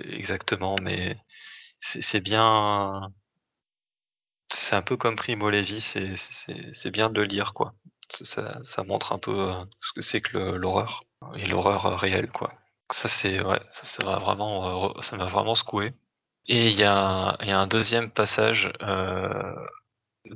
exactement, 0.10 0.76
mais 0.82 1.18
c'est 1.80 2.22
bien 2.22 3.14
c'est 4.52 4.76
un 4.76 4.82
peu 4.82 4.98
comme 4.98 5.16
Primo 5.16 5.50
Levi, 5.50 5.82
c'est 5.82 6.92
bien 6.92 7.10
de 7.10 7.22
lire, 7.22 7.54
quoi. 7.54 7.74
Ça 8.12 8.60
ça 8.64 8.84
montre 8.84 9.14
un 9.14 9.20
peu, 9.20 9.52
ce 9.82 9.94
que 9.94 10.02
c'est 10.02 10.22
que 10.22 10.38
l'horreur 10.38 11.02
et 11.36 11.46
l'horreur, 11.48 12.00
réelle, 12.00 12.30
quoi. 12.32 12.54
Ça 12.92 13.08
c'est 13.10 13.44
ouais, 13.44 13.60
ça 13.72 13.86
ça 13.86 14.04
m'a 14.04 14.18
vraiment, 14.20 15.02
ça 15.02 15.18
m'a 15.18 15.26
vraiment 15.26 15.56
secoué. 15.56 15.94
Et 16.48 16.68
il 16.72 16.76
y 16.76 16.80
y 16.82 16.84
a 16.86 17.38
un 17.60 17.68
2e 17.68 18.12
passage, 18.12 18.72
heu, 18.82 19.56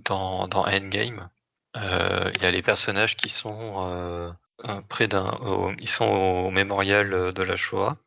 dans 0.05 0.47
dans 0.47 0.65
Endgame. 0.65 1.29
Il 1.75 2.41
y 2.41 2.45
a 2.45 2.51
les 2.51 2.63
personnages 2.63 3.15
qui 3.17 3.29
sont, 3.29 4.33
heu, 4.65 4.81
près 4.89 5.07
d'un 5.07 5.75
ils 5.79 5.89
sont 5.89 6.05
au 6.05 6.51
mémorial, 6.51 7.33
de 7.33 7.43
la 7.43 7.55
Shoah, 7.55 7.97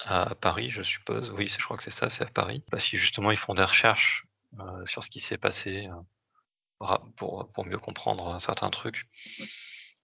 à 0.00 0.34
Paris, 0.36 0.70
je 0.70 0.82
suppose. 0.82 1.30
Oui, 1.32 1.48
je 1.48 1.64
crois 1.64 1.76
que 1.76 1.82
c'est 1.84 1.90
ça, 1.90 2.10
c'est 2.10 2.24
à 2.24 2.30
Paris. 2.30 2.62
Parce 2.70 2.88
que 2.88 2.96
justement, 2.98 3.30
ils 3.32 3.38
font 3.38 3.54
des 3.54 3.64
recherches, 3.64 4.26
heu, 4.60 4.86
sur 4.86 5.04
ce 5.04 5.10
qui 5.10 5.20
s'est 5.20 5.38
passé, 5.38 5.88
pour 7.16 7.50
pour 7.52 7.64
mieux 7.66 7.78
comprendre 7.78 8.40
certains 8.40 8.70
trucs. 8.70 9.06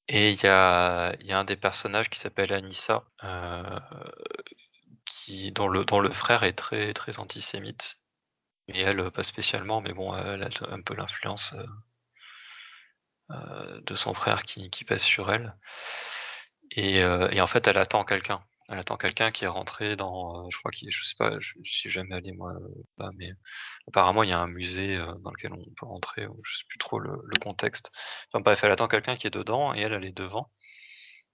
Et 0.09 0.33
il 0.33 0.43
y 0.43 0.47
a 0.47 1.15
il 1.21 1.27
y 1.27 1.33
a 1.33 1.39
un 1.39 1.45
des 1.45 1.57
personnages 1.57 2.11
qui 2.11 2.19
s'appelle 2.19 2.53
Anissa, 2.53 3.05
qui 5.05 5.53
dont 5.53 5.69
le 5.69 5.85
dont 5.85 6.01
le 6.01 6.13
frère 6.13 6.43
est 6.43 6.55
très, 6.55 6.93
très 6.95 7.19
antisémite. 7.19 7.97
Et 8.69 8.81
elle, 8.83 9.11
pas 9.11 9.25
spécialement, 9.25 9.81
mais 9.81 9.93
bon, 9.93 10.17
elle 10.17 10.45
a 10.45 10.49
un 10.71 10.83
peu 10.83 10.95
l'influence, 10.95 11.55
de 13.87 13.95
son 13.95 14.15
frère 14.15 14.43
qui 14.43 14.71
qui 14.71 14.85
pèse 14.85 15.03
sur 15.03 15.31
elle. 15.33 15.57
Et 16.73 17.01
heu, 17.03 17.29
et 17.33 17.41
en 17.41 17.47
fait, 17.47 17.67
elle 17.67 17.79
attend 17.79 18.05
quelqu'un. 18.05 18.43
Elle 18.69 18.79
attend 18.79 18.97
quelqu'un 18.97 19.31
qui 19.33 19.45
est 19.45 19.49
rentré 19.49 19.97
dans, 19.97 20.49
je 20.51 20.59
crois 20.59 20.71
qu'il 20.71 20.91
je 20.93 21.05
sais 21.05 21.17
pas, 21.19 21.39
je 21.41 21.55
j'y 21.65 21.73
suis 21.73 21.91
jamais 21.91 22.15
allé 22.15 22.33
moi, 22.33 22.53
là, 22.99 23.11
mais 23.17 23.33
apparemment 23.89 24.23
il 24.23 24.31
y 24.31 24.33
a 24.33 24.39
un 24.39 24.47
musée, 24.47 24.97
dans 25.25 25.31
lequel 25.33 25.53
on 25.53 25.65
peut 25.77 25.87
rentrer, 25.87 26.23
je 26.45 26.59
sais 26.59 26.65
plus 26.69 26.79
trop 26.79 27.01
le 27.01 27.11
le 27.25 27.39
contexte. 27.41 27.91
Enfin 28.33 28.41
bref, 28.43 28.61
elle 28.63 28.71
attend 28.73 28.87
quelqu'un 28.89 29.17
qui 29.17 29.27
est 29.27 29.31
dedans 29.31 29.75
et 29.75 29.81
elle, 29.81 29.93
elle 29.95 30.05
est 30.05 30.17
devant. 30.17 30.51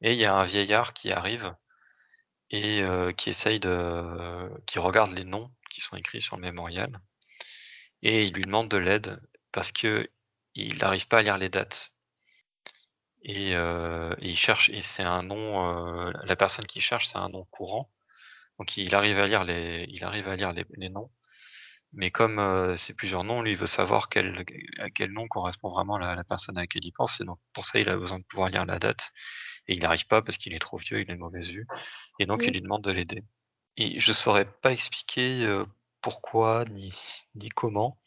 Et 0.03 0.13
il 0.13 0.19
y 0.19 0.25
a 0.27 0.35
un 0.35 0.45
vieillard 0.47 0.95
qui 0.95 1.13
arrive 1.13 1.55
et 2.51 2.81
heu, 2.83 3.13
qui 3.13 3.31
essaye 3.31 3.61
de 3.61 4.51
qui 4.67 4.79
regarde 4.79 5.13
les 5.13 5.25
noms 5.25 5.51
qui 5.71 5.81
sont 5.81 5.97
écrits 5.97 6.21
sur 6.23 6.37
le 6.37 6.43
mémorial. 6.43 7.01
Et 8.03 8.25
il 8.25 8.33
lui 8.35 8.45
demande 8.45 8.69
de 8.71 8.79
l'aide 8.79 9.21
parce 9.53 9.73
qu'il 10.57 10.83
arrive 10.85 11.07
pas 11.09 11.19
à 11.19 11.23
lire 11.23 11.39
les 11.39 11.49
dates. 11.51 11.93
Et 13.23 13.55
heu, 13.55 14.15
il 14.21 14.37
cherche 14.37 14.71
et 14.71 14.83
c'est 14.83 15.03
un 15.03 15.23
nom, 15.23 16.11
la 16.25 16.37
personne 16.37 16.67
qu'il 16.67 16.83
cherche, 16.83 17.07
c'est 17.09 17.19
un 17.19 17.29
nom 17.29 17.45
courant. 17.51 17.91
Donc 18.59 18.77
il 18.77 18.95
arrive 18.95 19.19
à 19.19 19.27
lire 19.27 19.45
les 19.45 19.87
il 19.91 20.05
arrive 20.05 20.29
à 20.29 20.37
lire 20.37 20.53
les 20.53 20.65
les 20.77 20.89
noms. 20.89 21.11
Mais 21.93 22.11
comme, 22.11 22.77
c'est 22.79 22.95
plusieurs 22.95 23.25
noms, 23.25 23.43
lui, 23.43 23.53
il 23.53 23.57
veut 23.59 23.67
savoir 23.67 24.09
quel 24.09 24.45
à 24.79 24.91
quel 24.91 25.13
nom 25.13 25.29
correspond 25.29 25.71
vraiment 25.71 25.99
la 25.99 26.15
la 26.15 26.25
personne 26.25 26.57
à 26.59 26.63
laquelle 26.63 26.85
il 26.85 26.93
pense 26.93 27.21
et 27.21 27.25
donc 27.25 27.39
pour 27.55 27.65
ça, 27.67 27.79
il 27.81 27.89
a 27.89 27.97
besoin 27.97 28.19
de 28.19 28.25
pouvoir 28.25 28.49
lire 28.51 28.65
la 28.67 28.79
date 28.79 29.13
et 29.69 29.75
il 29.75 29.85
arrive 29.85 30.07
pas 30.07 30.23
parce 30.23 30.39
qu'il 30.39 30.55
est 30.55 30.59
trop 30.61 30.79
vieux, 30.79 31.01
il 31.01 31.11
a 31.11 31.15
une 31.15 31.21
mauvaise 31.21 31.51
vue 31.51 31.67
et 32.21 32.27
donc 32.27 32.45
il 32.47 32.53
lui 32.53 32.63
demande 32.63 32.85
de 32.85 32.93
l'aider. 32.93 33.25
Et 33.77 34.01
je 34.01 34.13
saurais 34.13 34.47
pas 34.63 34.73
expliquer, 34.73 35.63
pourquoi 36.03 36.65
ni 36.67 36.95
ni 37.35 37.49
comment, 37.51 37.99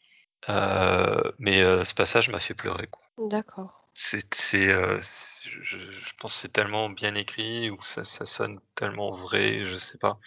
mais, 0.48 1.60
ce 1.84 1.94
passage 1.94 2.28
m'a 2.30 2.40
fait 2.40 2.54
pleurer, 2.54 2.86
quoi. 2.88 3.02
D'accord. 3.18 3.88
C'est 3.94 4.24
heu, 4.54 5.00
je 5.44 5.76
je 5.78 6.12
pense 6.18 6.34
c'est 6.40 6.52
tellement 6.52 6.88
bien 6.90 7.14
écrit 7.14 7.70
ou 7.70 7.80
ça 7.82 8.04
ça 8.04 8.24
sonne 8.24 8.58
tellement 8.76 9.12
vrai, 9.12 9.66
je 9.66 9.76
sais 9.76 9.98
pas. 9.98 10.18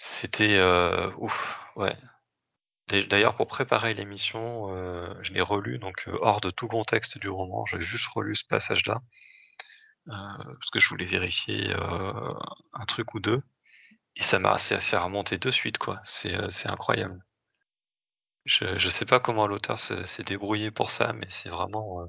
C'était, 0.00 0.56
heu, 0.58 1.12
ouf, 1.18 1.58
ouais. 1.76 1.96
D'a 2.88 3.02
d'ailleurs 3.04 3.36
pour 3.36 3.46
préparer 3.48 3.94
l'émission, 3.94 4.70
heu, 4.74 5.14
je 5.22 5.32
l'ai 5.32 5.40
relu 5.42 5.78
donc, 5.78 6.04
hors 6.22 6.40
de 6.42 6.50
tout 6.50 6.68
contexte 6.68 7.18
du 7.18 7.28
roman, 7.30 7.66
j'ai 7.66 7.82
juste 7.82 8.06
relu 8.14 8.36
ce 8.36 8.46
passage-là. 8.46 9.00
Parce 10.06 10.70
que 10.72 10.80
je 10.80 10.88
voulais 10.88 11.06
vérifier, 11.06 11.72
un 11.74 12.86
truc 12.86 13.14
ou 13.14 13.20
2 13.20 13.42
et 14.16 14.22
ça 14.24 14.38
m'a 14.38 14.58
c'est 14.58 14.96
remonté 14.98 15.38
de 15.38 15.50
suite, 15.50 15.78
quoi. 15.78 16.00
C'est, 16.04 16.34
c'est 16.50 16.70
incroyable. 16.70 17.20
Je 18.44 18.76
je 18.78 18.88
sais 18.88 19.04
pas 19.06 19.20
comment 19.20 19.46
l'auteur 19.46 19.78
se 19.78 20.04
s'est 20.04 20.24
débrouillé 20.24 20.70
pour 20.70 20.90
ça, 20.90 21.12
mais 21.12 21.26
c'est 21.30 21.48
vraiment, 21.48 22.04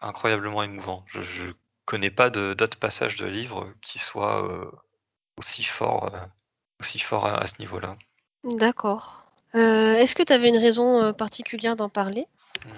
incroyablement 0.00 0.62
émouvant. 0.62 1.04
Je 1.08 1.20
je 1.22 1.46
connais 1.84 2.10
pas 2.10 2.30
de 2.30 2.54
d'autres 2.54 2.78
passages 2.78 3.16
de 3.16 3.26
livres 3.26 3.72
qui 3.82 3.98
soient, 3.98 4.72
aussi 5.38 5.64
forts, 5.64 6.10
aussi 6.80 6.98
forts 7.00 7.26
à 7.26 7.38
à 7.42 7.46
ce 7.46 7.58
niveau-là. 7.58 7.96
D'accord. 8.44 9.22
Heu, 9.54 9.94
est-ce 9.96 10.14
que 10.14 10.22
tu 10.22 10.32
avais 10.32 10.48
une 10.48 10.58
raison, 10.58 11.12
particulière 11.14 11.76
d'en 11.76 11.88
parler? 11.88 12.26
Mmh. 12.64 12.70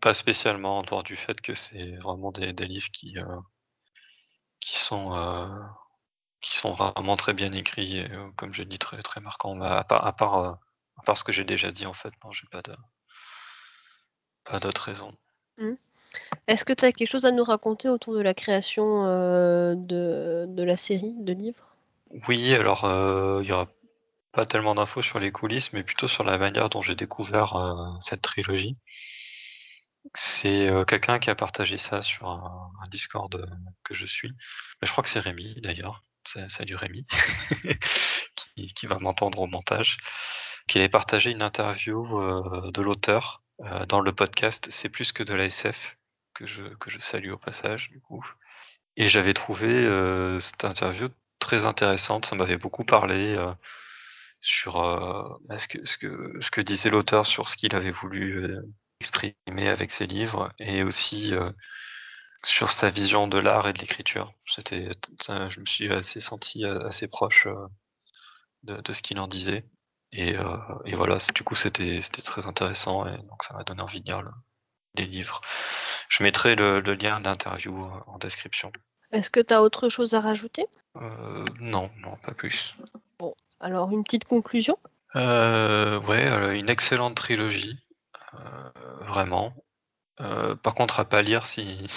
Pas 0.00 0.14
spécialement, 0.14 0.78
en 0.78 0.82
dehors 0.82 1.02
du 1.04 1.16
fait 1.16 1.40
que 1.40 1.54
c'est 1.54 1.96
vraiment 1.96 2.32
des 2.32 2.52
des 2.52 2.66
livres 2.66 2.90
qui, 2.92 3.16
heu 3.18 3.26
qui 4.60 4.78
sont, 4.78 5.14
heu, 5.14 5.48
qui 6.44 6.56
sont 6.58 6.74
vraiment 6.74 7.16
très 7.16 7.32
bien 7.32 7.52
écrits 7.52 7.98
et 7.98 8.08
comme 8.36 8.54
j'ai 8.54 8.66
dit 8.66 8.78
très, 8.78 9.02
très 9.02 9.20
marquants. 9.20 9.56
Bah, 9.56 9.78
à 9.78 9.84
part 9.84 10.06
à 10.06 10.12
part, 10.12 10.34
à 10.36 11.02
part 11.04 11.18
ce 11.18 11.24
que 11.24 11.32
j'ai 11.32 11.44
déjà 11.44 11.72
dit 11.72 11.86
en 11.86 11.94
fait, 11.94 12.12
non 12.22 12.30
j'ai 12.32 12.46
pas 12.52 12.62
de 12.62 12.76
pas 14.44 14.60
d'autres 14.60 14.82
raisons. 14.82 15.14
Mmh. 15.58 15.72
Est-ce 16.46 16.64
que 16.64 16.72
tu 16.72 16.84
as 16.84 16.92
quelque 16.92 17.08
chose 17.08 17.26
à 17.26 17.32
nous 17.32 17.44
raconter 17.44 17.88
autour 17.88 18.14
de 18.14 18.20
la 18.20 18.34
création 18.34 19.06
euh, 19.06 19.74
de, 19.74 20.44
de 20.46 20.62
la 20.62 20.76
série 20.76 21.14
de 21.18 21.32
livres? 21.32 21.74
Oui, 22.28 22.54
alors 22.54 22.84
euh, 22.84 23.40
il 23.42 23.48
y 23.48 23.52
aura 23.52 23.66
pas 24.32 24.46
tellement 24.46 24.74
d'infos 24.74 25.02
sur 25.02 25.18
les 25.18 25.32
coulisses, 25.32 25.72
mais 25.72 25.82
plutôt 25.82 26.08
sur 26.08 26.24
la 26.24 26.38
manière 26.38 26.68
dont 26.68 26.82
j'ai 26.82 26.94
découvert 26.94 27.56
euh, 27.56 27.90
cette 28.00 28.22
trilogie. 28.22 28.76
C'est 30.14 30.68
euh, 30.68 30.84
quelqu'un 30.84 31.18
qui 31.18 31.30
a 31.30 31.34
partagé 31.34 31.78
ça 31.78 32.02
sur 32.02 32.28
un, 32.28 32.70
un 32.82 32.88
Discord 32.88 33.34
euh, 33.34 33.46
que 33.84 33.94
je 33.94 34.06
suis. 34.06 34.30
Mais 34.80 34.86
je 34.86 34.92
crois 34.92 35.02
que 35.02 35.10
c'est 35.10 35.20
Rémi 35.20 35.60
d'ailleurs. 35.62 36.02
Du 36.60 36.74
Rémi 36.74 37.06
qui, 38.74 38.86
va 38.86 38.98
m'entendre 38.98 39.40
au 39.40 39.46
montage. 39.46 39.98
Qui 40.68 40.78
avait 40.78 40.88
partagé 40.88 41.30
une 41.30 41.42
interview 41.42 42.20
euh, 42.20 42.70
de 42.70 42.82
l'auteur 42.82 43.42
euh, 43.60 43.84
dans 43.86 44.00
le 44.00 44.12
podcast 44.12 44.66
C'est 44.70 44.88
plus 44.88 45.12
que 45.12 45.22
de 45.22 45.34
la 45.34 45.44
SF 45.44 45.96
que 46.34 46.46
je 46.46 46.62
que 46.80 46.90
je 46.90 46.98
salue 47.00 47.30
au 47.30 47.36
passage 47.36 47.90
du 47.90 48.00
coup. 48.00 48.24
Et 48.96 49.08
j'avais 49.08 49.34
trouvé 49.34 49.68
euh, 49.68 50.40
cette 50.40 50.64
interview 50.64 51.08
très 51.38 51.66
intéressante. 51.66 52.26
Ça 52.26 52.36
m'avait 52.36 52.56
beaucoup 52.56 52.84
parlé 52.84 53.36
sur 54.40 54.74
ce, 55.50 55.68
que, 55.68 55.84
ce, 55.84 55.98
que, 55.98 56.38
ce 56.40 56.50
que 56.50 56.60
disait 56.62 56.90
l'auteur 56.90 57.26
sur 57.26 57.48
ce 57.48 57.56
qu'il 57.56 57.74
avait 57.74 57.90
voulu 57.90 58.56
exprimer 59.00 59.68
avec 59.68 59.90
ses 59.90 60.06
livres 60.06 60.52
et 60.58 60.82
aussi 60.82 61.34
sur 62.44 62.70
sa 62.70 62.90
vision 62.90 63.26
de 63.28 63.38
l'art 63.38 63.68
et 63.68 63.72
de 63.72 63.78
l'écriture. 63.78 64.32
C'était, 64.46 64.88
ça, 65.20 65.48
je 65.48 65.60
me 65.60 65.66
suis 65.66 65.92
assez 65.92 66.20
senti 66.20 66.64
euh, 66.64 66.86
assez 66.86 67.08
proche 67.08 67.46
euh, 67.46 67.66
de, 68.62 68.80
de 68.80 68.92
ce 68.92 69.02
qu'il 69.02 69.18
en 69.18 69.28
disait. 69.28 69.64
Et, 70.12 70.36
euh, 70.36 70.56
et 70.84 70.94
voilà, 70.94 71.18
du 71.34 71.42
coup, 71.42 71.54
c'était, 71.56 72.00
c'était 72.02 72.22
très 72.22 72.46
intéressant 72.46 73.06
et 73.06 73.16
donc 73.16 73.42
ça 73.42 73.54
m'a 73.54 73.64
donné 73.64 73.82
envie 73.82 74.00
de 74.00 74.06
lire 74.06 74.22
le- 74.22 74.30
les 74.96 75.06
livres. 75.06 75.40
Je 76.08 76.22
mettrai 76.22 76.54
le, 76.54 76.80
le 76.80 76.94
lien 76.94 77.20
d'interview 77.20 77.84
euh, 77.84 77.98
en 78.06 78.18
description. 78.18 78.70
Est-ce 79.10 79.30
que 79.30 79.40
tu 79.40 79.52
as 79.52 79.62
autre 79.62 79.88
chose 79.88 80.14
à 80.14 80.20
rajouter? 80.20 80.66
Euh, 80.96 81.44
non, 81.60 81.90
non, 81.98 82.16
pas 82.18 82.32
plus. 82.32 82.74
Alors, 83.60 83.90
une 83.90 84.04
petite 84.04 84.24
conclusion? 84.26 84.78
Euh, 85.16 85.98
ouais, 86.00 86.26
euh, 86.26 86.54
une 86.54 86.68
excellente 86.68 87.16
trilogie, 87.16 87.78
euh, 88.34 88.70
vraiment. 89.00 89.54
Euh, 90.20 90.54
par 90.56 90.74
contre, 90.74 91.00
à 91.00 91.04
pas 91.04 91.22
lire 91.22 91.46
si 91.46 91.88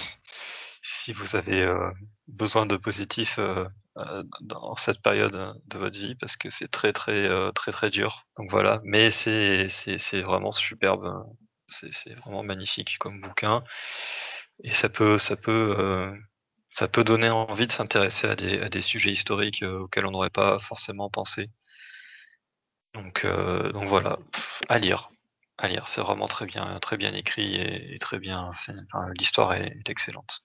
si 1.03 1.13
vous 1.13 1.35
avez 1.35 1.61
euh, 1.61 1.91
besoin 2.27 2.65
de 2.65 2.77
positif 2.77 3.37
euh, 3.39 3.65
euh, 3.97 4.23
dans 4.41 4.75
cette 4.77 5.01
période 5.01 5.33
de 5.67 5.77
votre 5.77 5.97
vie, 5.97 6.15
parce 6.15 6.37
que 6.37 6.49
c'est 6.49 6.69
très 6.69 6.93
très 6.93 7.29
très 7.53 7.71
très 7.71 7.89
dur. 7.89 8.25
Donc 8.37 8.49
voilà, 8.51 8.81
mais 8.83 9.11
c'est 9.11 9.67
c'est 9.69 10.21
vraiment 10.21 10.51
superbe. 10.51 11.25
C'est 11.67 11.91
c'est 11.93 12.13
vraiment 12.15 12.43
magnifique 12.43 12.97
comme 12.99 13.21
bouquin 13.21 13.63
et 14.63 14.73
ça 14.73 14.89
peut 14.89 15.17
ça 15.19 15.35
peut 15.35 16.13
ça 16.69 16.87
peut 16.87 17.03
donner 17.03 17.29
envie 17.29 17.67
de 17.67 17.71
s'intéresser 17.71 18.27
à 18.27 18.35
des 18.35 18.59
à 18.61 18.69
des 18.69 18.81
sujets 18.81 19.11
historiques 19.11 19.63
auxquels 19.63 20.05
on 20.05 20.11
n'aurait 20.11 20.29
pas 20.29 20.59
forcément 20.59 21.09
pensé. 21.09 21.49
Donc, 22.97 23.25
euh, 23.25 23.71
donc 23.73 23.87
voilà, 23.87 24.17
à 24.69 24.79
lire. 24.79 25.09
À 25.59 25.67
lire, 25.67 25.87
c'est 25.87 26.01
vraiment 26.01 26.27
très 26.27 26.45
bien, 26.45 26.79
très 26.79 26.97
bien 26.97 27.13
écrit 27.13 27.55
et, 27.55 27.97
très 27.99 28.19
bien. 28.19 28.51
L'histoire 29.19 29.53
est 29.53 29.89
excellente. 29.89 30.41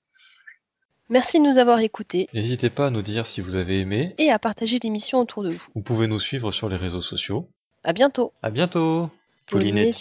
Merci 1.12 1.38
de 1.40 1.44
nous 1.44 1.58
avoir 1.58 1.78
écoutés 1.80 2.30
N'hésitez 2.32 2.70
pas 2.70 2.86
à 2.86 2.90
nous 2.90 3.02
dire 3.02 3.26
si 3.26 3.42
vous 3.42 3.56
avez 3.56 3.80
aimé. 3.80 4.14
et 4.16 4.30
à 4.30 4.38
partager 4.38 4.78
l'émission 4.82 5.18
autour 5.20 5.42
de 5.42 5.50
vous. 5.50 5.66
Vous 5.74 5.82
pouvez 5.82 6.06
nous 6.06 6.18
suivre 6.18 6.52
sur 6.52 6.70
les 6.70 6.76
réseaux 6.76 7.02
sociaux. 7.02 7.46
À 7.84 7.92
bientôt 7.92 8.32
À 8.42 8.50
bientôt 8.50 9.10
Pauline 9.50 9.76
et 9.76 9.92